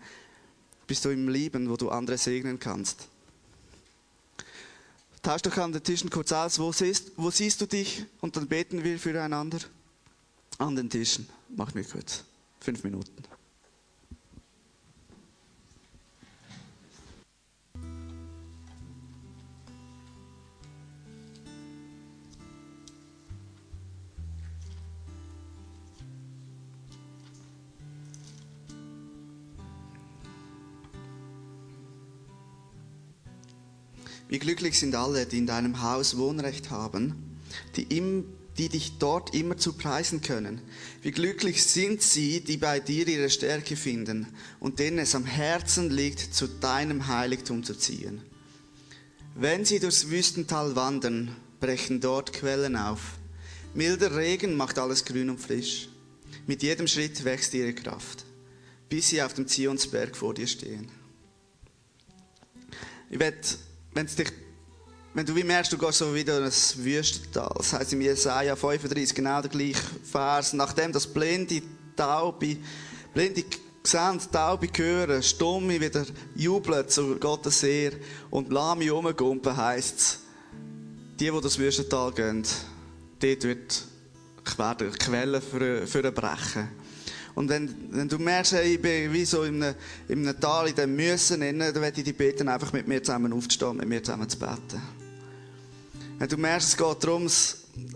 bist 0.86 1.04
du 1.04 1.10
im 1.10 1.28
Leben, 1.28 1.68
wo 1.68 1.76
du 1.76 1.90
andere 1.90 2.16
segnen 2.16 2.58
kannst. 2.58 3.08
Tausch 5.22 5.42
doch 5.42 5.58
an 5.58 5.72
den 5.72 5.82
Tischen 5.82 6.08
kurz 6.08 6.32
aus, 6.32 6.58
wo 6.58 6.72
siehst, 6.72 7.12
wo 7.16 7.30
siehst 7.30 7.60
du 7.60 7.66
dich? 7.66 8.06
Und 8.20 8.36
dann 8.36 8.46
beten 8.46 8.82
wir 8.82 8.98
füreinander 8.98 9.58
an 10.56 10.74
den 10.74 10.88
Tischen. 10.88 11.28
Mach 11.54 11.74
mir 11.74 11.84
kurz. 11.84 12.24
Fünf 12.60 12.82
Minuten. 12.82 13.35
Glücklich 34.46 34.78
sind 34.78 34.94
alle, 34.94 35.26
die 35.26 35.38
in 35.38 35.46
deinem 35.46 35.82
Haus 35.82 36.18
Wohnrecht 36.18 36.70
haben, 36.70 37.36
die, 37.74 37.82
im, 37.96 38.24
die 38.58 38.68
dich 38.68 38.98
dort 38.98 39.34
immer 39.34 39.56
zu 39.56 39.72
preisen 39.72 40.20
können. 40.20 40.60
Wie 41.02 41.10
glücklich 41.10 41.64
sind 41.64 42.00
sie, 42.00 42.40
die 42.40 42.56
bei 42.56 42.78
dir 42.78 43.08
ihre 43.08 43.28
Stärke 43.28 43.74
finden 43.74 44.28
und 44.60 44.78
denen 44.78 45.00
es 45.00 45.16
am 45.16 45.24
Herzen 45.24 45.90
liegt, 45.90 46.32
zu 46.32 46.46
deinem 46.46 47.08
Heiligtum 47.08 47.64
zu 47.64 47.74
ziehen. 47.74 48.22
Wenn 49.34 49.64
sie 49.64 49.80
durchs 49.80 50.10
Wüstental 50.10 50.76
wandern, 50.76 51.34
brechen 51.58 52.00
dort 52.00 52.32
Quellen 52.32 52.76
auf. 52.76 53.18
Milder 53.74 54.14
Regen 54.14 54.56
macht 54.56 54.78
alles 54.78 55.04
grün 55.04 55.28
und 55.28 55.40
frisch. 55.40 55.88
Mit 56.46 56.62
jedem 56.62 56.86
Schritt 56.86 57.24
wächst 57.24 57.52
ihre 57.52 57.74
Kraft, 57.74 58.24
bis 58.88 59.08
sie 59.08 59.20
auf 59.22 59.34
dem 59.34 59.48
Zionsberg 59.48 60.16
vor 60.16 60.34
dir 60.34 60.46
stehen. 60.46 60.88
Ich 63.10 63.18
werde 63.18 63.38
wenn, 63.96 64.06
dich, 64.06 64.30
wenn 65.14 65.24
du 65.24 65.34
wie 65.34 65.42
merkst, 65.42 65.72
du 65.72 65.78
gehst 65.78 65.98
so 65.98 66.14
wieder 66.14 66.38
in 66.38 66.44
ein 66.44 66.52
Wüstental, 66.52 67.52
das 67.56 67.72
heißt 67.72 67.94
im 67.94 68.02
Jesaja 68.02 68.54
35 68.54 69.14
genau 69.14 69.40
der 69.40 69.50
gleiche 69.50 69.80
Vers, 70.04 70.52
nachdem 70.52 70.92
das 70.92 71.06
blinde 71.06 71.62
Taube, 71.96 72.58
blinde 73.14 73.44
sehen, 73.82 74.20
Taube 74.30 74.68
hören, 74.76 75.22
Stumme 75.22 75.80
wieder 75.80 76.04
jubeln 76.34 76.86
zu 76.88 77.16
Gottes 77.16 77.62
Ehr 77.62 77.92
und 78.30 78.52
lahme 78.52 78.90
rumgumpen, 78.90 79.56
heisst 79.56 79.98
es, 79.98 80.18
die, 81.18 81.30
die 81.30 81.40
das 81.40 81.58
Wüstental 81.58 82.12
gehen, 82.12 82.42
dort 83.20 83.44
wird 83.44 83.84
werden 84.58 84.92
Quellen 84.92 85.42
für, 85.42 85.86
für 85.86 86.12
brechen. 86.12 86.68
Und 87.36 87.50
wenn, 87.50 87.68
wenn 87.90 88.08
du 88.08 88.18
merkst, 88.18 88.52
hey, 88.52 88.74
ich 88.74 88.82
bin 88.82 89.12
wie 89.12 89.26
so 89.26 89.42
in 89.42 89.62
einem, 89.62 89.74
in 90.08 90.26
einem 90.26 90.40
Tal, 90.40 90.68
in 90.68 90.74
dem 90.74 90.96
Müssen, 90.96 91.40
dann 91.40 91.60
werde 91.60 91.98
ich 91.98 92.04
dich 92.04 92.16
bitten, 92.16 92.48
einfach 92.48 92.72
mit 92.72 92.88
mir 92.88 93.02
zusammen 93.02 93.30
aufzustehen, 93.34 93.76
mit 93.76 93.86
mir 93.86 94.02
zusammen 94.02 94.26
zu 94.26 94.38
beten. 94.38 94.80
Wenn 96.18 96.28
du 96.28 96.38
merkst, 96.38 96.68
es 96.68 96.76
geht 96.78 97.04
darum, 97.04 97.28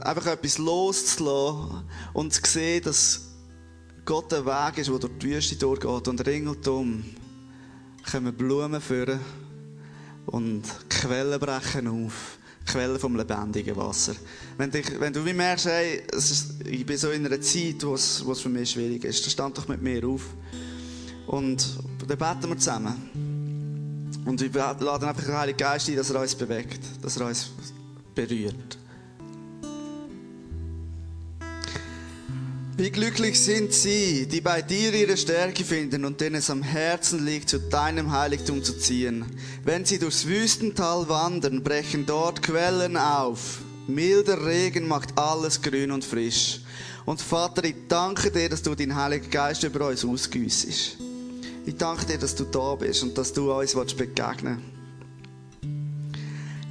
einfach 0.00 0.26
etwas 0.26 0.58
loszulassen 0.58 1.84
und 2.12 2.34
zu 2.34 2.42
sehen, 2.44 2.82
dass 2.84 3.28
Gott 4.04 4.32
ein 4.34 4.44
Weg 4.44 4.76
ist, 4.76 4.90
der 4.90 4.98
durch 4.98 5.18
die 5.18 5.30
Wüste 5.30 5.56
durchgeht 5.56 6.06
und 6.06 6.26
ringeltum 6.26 7.02
kommen 8.10 8.34
Blumen 8.34 8.80
führen 8.80 9.20
und 10.26 10.64
Quellen 10.90 11.40
brechen 11.40 11.88
auf. 11.88 12.39
Quelle 12.70 13.00
vom 13.00 13.16
lebendigen 13.16 13.74
Wasser. 13.76 14.14
Wenn, 14.56 14.70
dich, 14.70 14.86
wenn 15.00 15.12
du 15.12 15.24
wie 15.24 15.32
merkst, 15.32 15.66
hey, 15.66 16.02
ist, 16.12 16.54
ich 16.64 16.86
bin 16.86 16.96
so 16.96 17.10
in 17.10 17.26
einer 17.26 17.40
Zeit, 17.40 17.84
wo 17.84 17.94
es, 17.94 18.22
für 18.40 18.48
mich 18.48 18.70
schwierig 18.70 19.02
ist, 19.04 19.24
dann 19.24 19.30
stand 19.30 19.58
doch 19.58 19.66
mit 19.66 19.82
mir 19.82 20.06
auf. 20.06 20.22
Und 21.26 21.78
dann 22.06 22.18
beten 22.18 22.48
wir 22.48 22.58
zusammen. 22.58 24.12
Und 24.24 24.40
ich 24.40 24.54
lade 24.54 24.88
einfach 24.88 25.24
den 25.24 25.36
Heiligen 25.36 25.58
Geist 25.58 25.88
ein, 25.88 25.96
dass 25.96 26.10
er 26.10 26.20
uns 26.20 26.34
bewegt, 26.36 26.80
dass 27.02 27.16
er 27.16 27.26
uns 27.26 27.50
berührt. 28.14 28.79
Wie 32.80 32.90
glücklich 32.90 33.38
sind 33.38 33.74
sie, 33.74 34.26
die 34.26 34.40
bei 34.40 34.62
dir 34.62 34.94
ihre 34.94 35.18
Stärke 35.18 35.64
finden 35.64 36.06
und 36.06 36.18
denen 36.18 36.36
es 36.36 36.48
am 36.48 36.62
Herzen 36.62 37.26
liegt, 37.26 37.50
zu 37.50 37.58
deinem 37.58 38.10
Heiligtum 38.10 38.64
zu 38.64 38.72
ziehen. 38.78 39.26
Wenn 39.64 39.84
sie 39.84 39.98
durchs 39.98 40.26
Wüstental 40.26 41.06
wandern, 41.06 41.62
brechen 41.62 42.06
dort 42.06 42.42
Quellen 42.42 42.96
auf. 42.96 43.58
Milder 43.86 44.46
Regen 44.46 44.88
macht 44.88 45.18
alles 45.18 45.60
grün 45.60 45.90
und 45.90 46.06
frisch. 46.06 46.62
Und 47.04 47.20
Vater, 47.20 47.64
ich 47.64 47.74
danke 47.86 48.30
dir, 48.30 48.48
dass 48.48 48.62
du 48.62 48.74
deinen 48.74 48.96
Heiligen 48.96 49.28
Geist 49.28 49.62
über 49.62 49.88
uns 49.88 50.02
ausgüssest. 50.02 50.96
Ich 51.66 51.76
danke 51.76 52.06
dir, 52.06 52.16
dass 52.16 52.34
du 52.34 52.44
da 52.44 52.76
bist 52.76 53.02
und 53.02 53.18
dass 53.18 53.30
du 53.30 53.52
uns 53.52 53.74
begegnen 53.92 54.62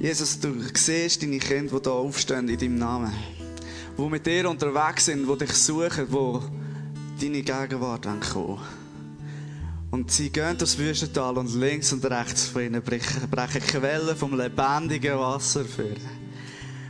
Jesus, 0.00 0.40
du 0.40 0.56
siehst 0.74 1.22
deine 1.22 1.38
Kinder, 1.38 1.78
die 1.78 1.84
hier 1.84 1.92
aufstehen 1.92 2.48
in 2.48 2.58
deinem 2.58 2.78
Namen 2.78 3.39
die 4.00 4.10
mit 4.10 4.26
dir 4.26 4.48
unterwegs 4.48 5.06
sind, 5.06 5.28
die 5.28 5.38
dich 5.38 5.52
suchen, 5.52 6.06
die 6.08 7.26
deine 7.26 7.42
Gegenwart 7.42 8.06
kommen 8.32 8.58
Und 9.90 10.10
sie 10.10 10.30
gehen 10.30 10.56
durchs 10.56 10.78
Wüstental 10.78 11.36
und 11.36 11.54
links 11.54 11.92
und 11.92 12.04
rechts 12.04 12.46
von 12.46 12.62
ihnen 12.62 12.82
brechen, 12.82 13.28
brechen 13.30 13.60
Quellen 13.60 14.16
vom 14.16 14.36
lebendigen 14.36 15.18
Wasser 15.18 15.64
für. 15.64 15.94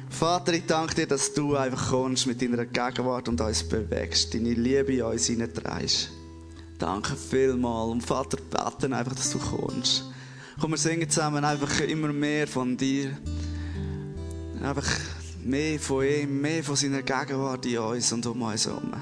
Vater, 0.08 0.52
ich 0.52 0.66
danke 0.66 0.94
dir, 0.94 1.06
dass 1.06 1.32
du 1.34 1.56
einfach 1.56 1.90
kommst 1.90 2.26
mit 2.26 2.42
deiner 2.42 2.66
Gegenwart 2.66 3.28
und 3.28 3.40
uns 3.40 3.62
bewegst, 3.62 4.34
deine 4.34 4.54
Liebe 4.54 4.94
in 4.94 5.02
uns 5.02 5.26
hineintreibst. 5.26 6.10
Danke 6.78 7.16
vielmals. 7.16 7.90
Und 7.90 8.02
Vater, 8.02 8.38
beten 8.38 8.92
einfach, 8.92 9.14
dass 9.14 9.30
du 9.30 9.38
kommst. 9.38 10.04
Komm, 10.60 10.72
wir 10.72 10.78
singen 10.78 11.08
zusammen 11.08 11.44
einfach 11.44 11.80
immer 11.80 12.12
mehr 12.12 12.46
von 12.46 12.76
dir. 12.76 13.16
Einfach 14.62 14.86
mehr 15.44 15.78
von 15.78 16.04
ihm, 16.04 16.40
mehr 16.40 16.62
von 16.62 16.76
seiner 16.76 17.02
Gegenwart 17.02 17.66
in 17.66 17.78
uns 17.78 18.12
und 18.12 18.26
um 18.26 18.42
uns 18.42 18.66
herum. 18.66 18.92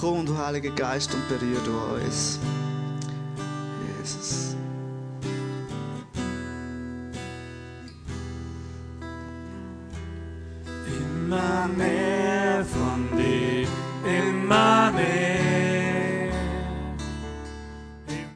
Komm, 0.00 0.26
du 0.26 0.36
Heiliger 0.36 0.70
Geist, 0.70 1.14
und 1.14 1.26
berühre 1.28 1.62
du 1.64 1.94
uns. 1.94 2.38
Jesus. 4.02 4.54
Immer 10.86 11.68
mehr 11.68 12.13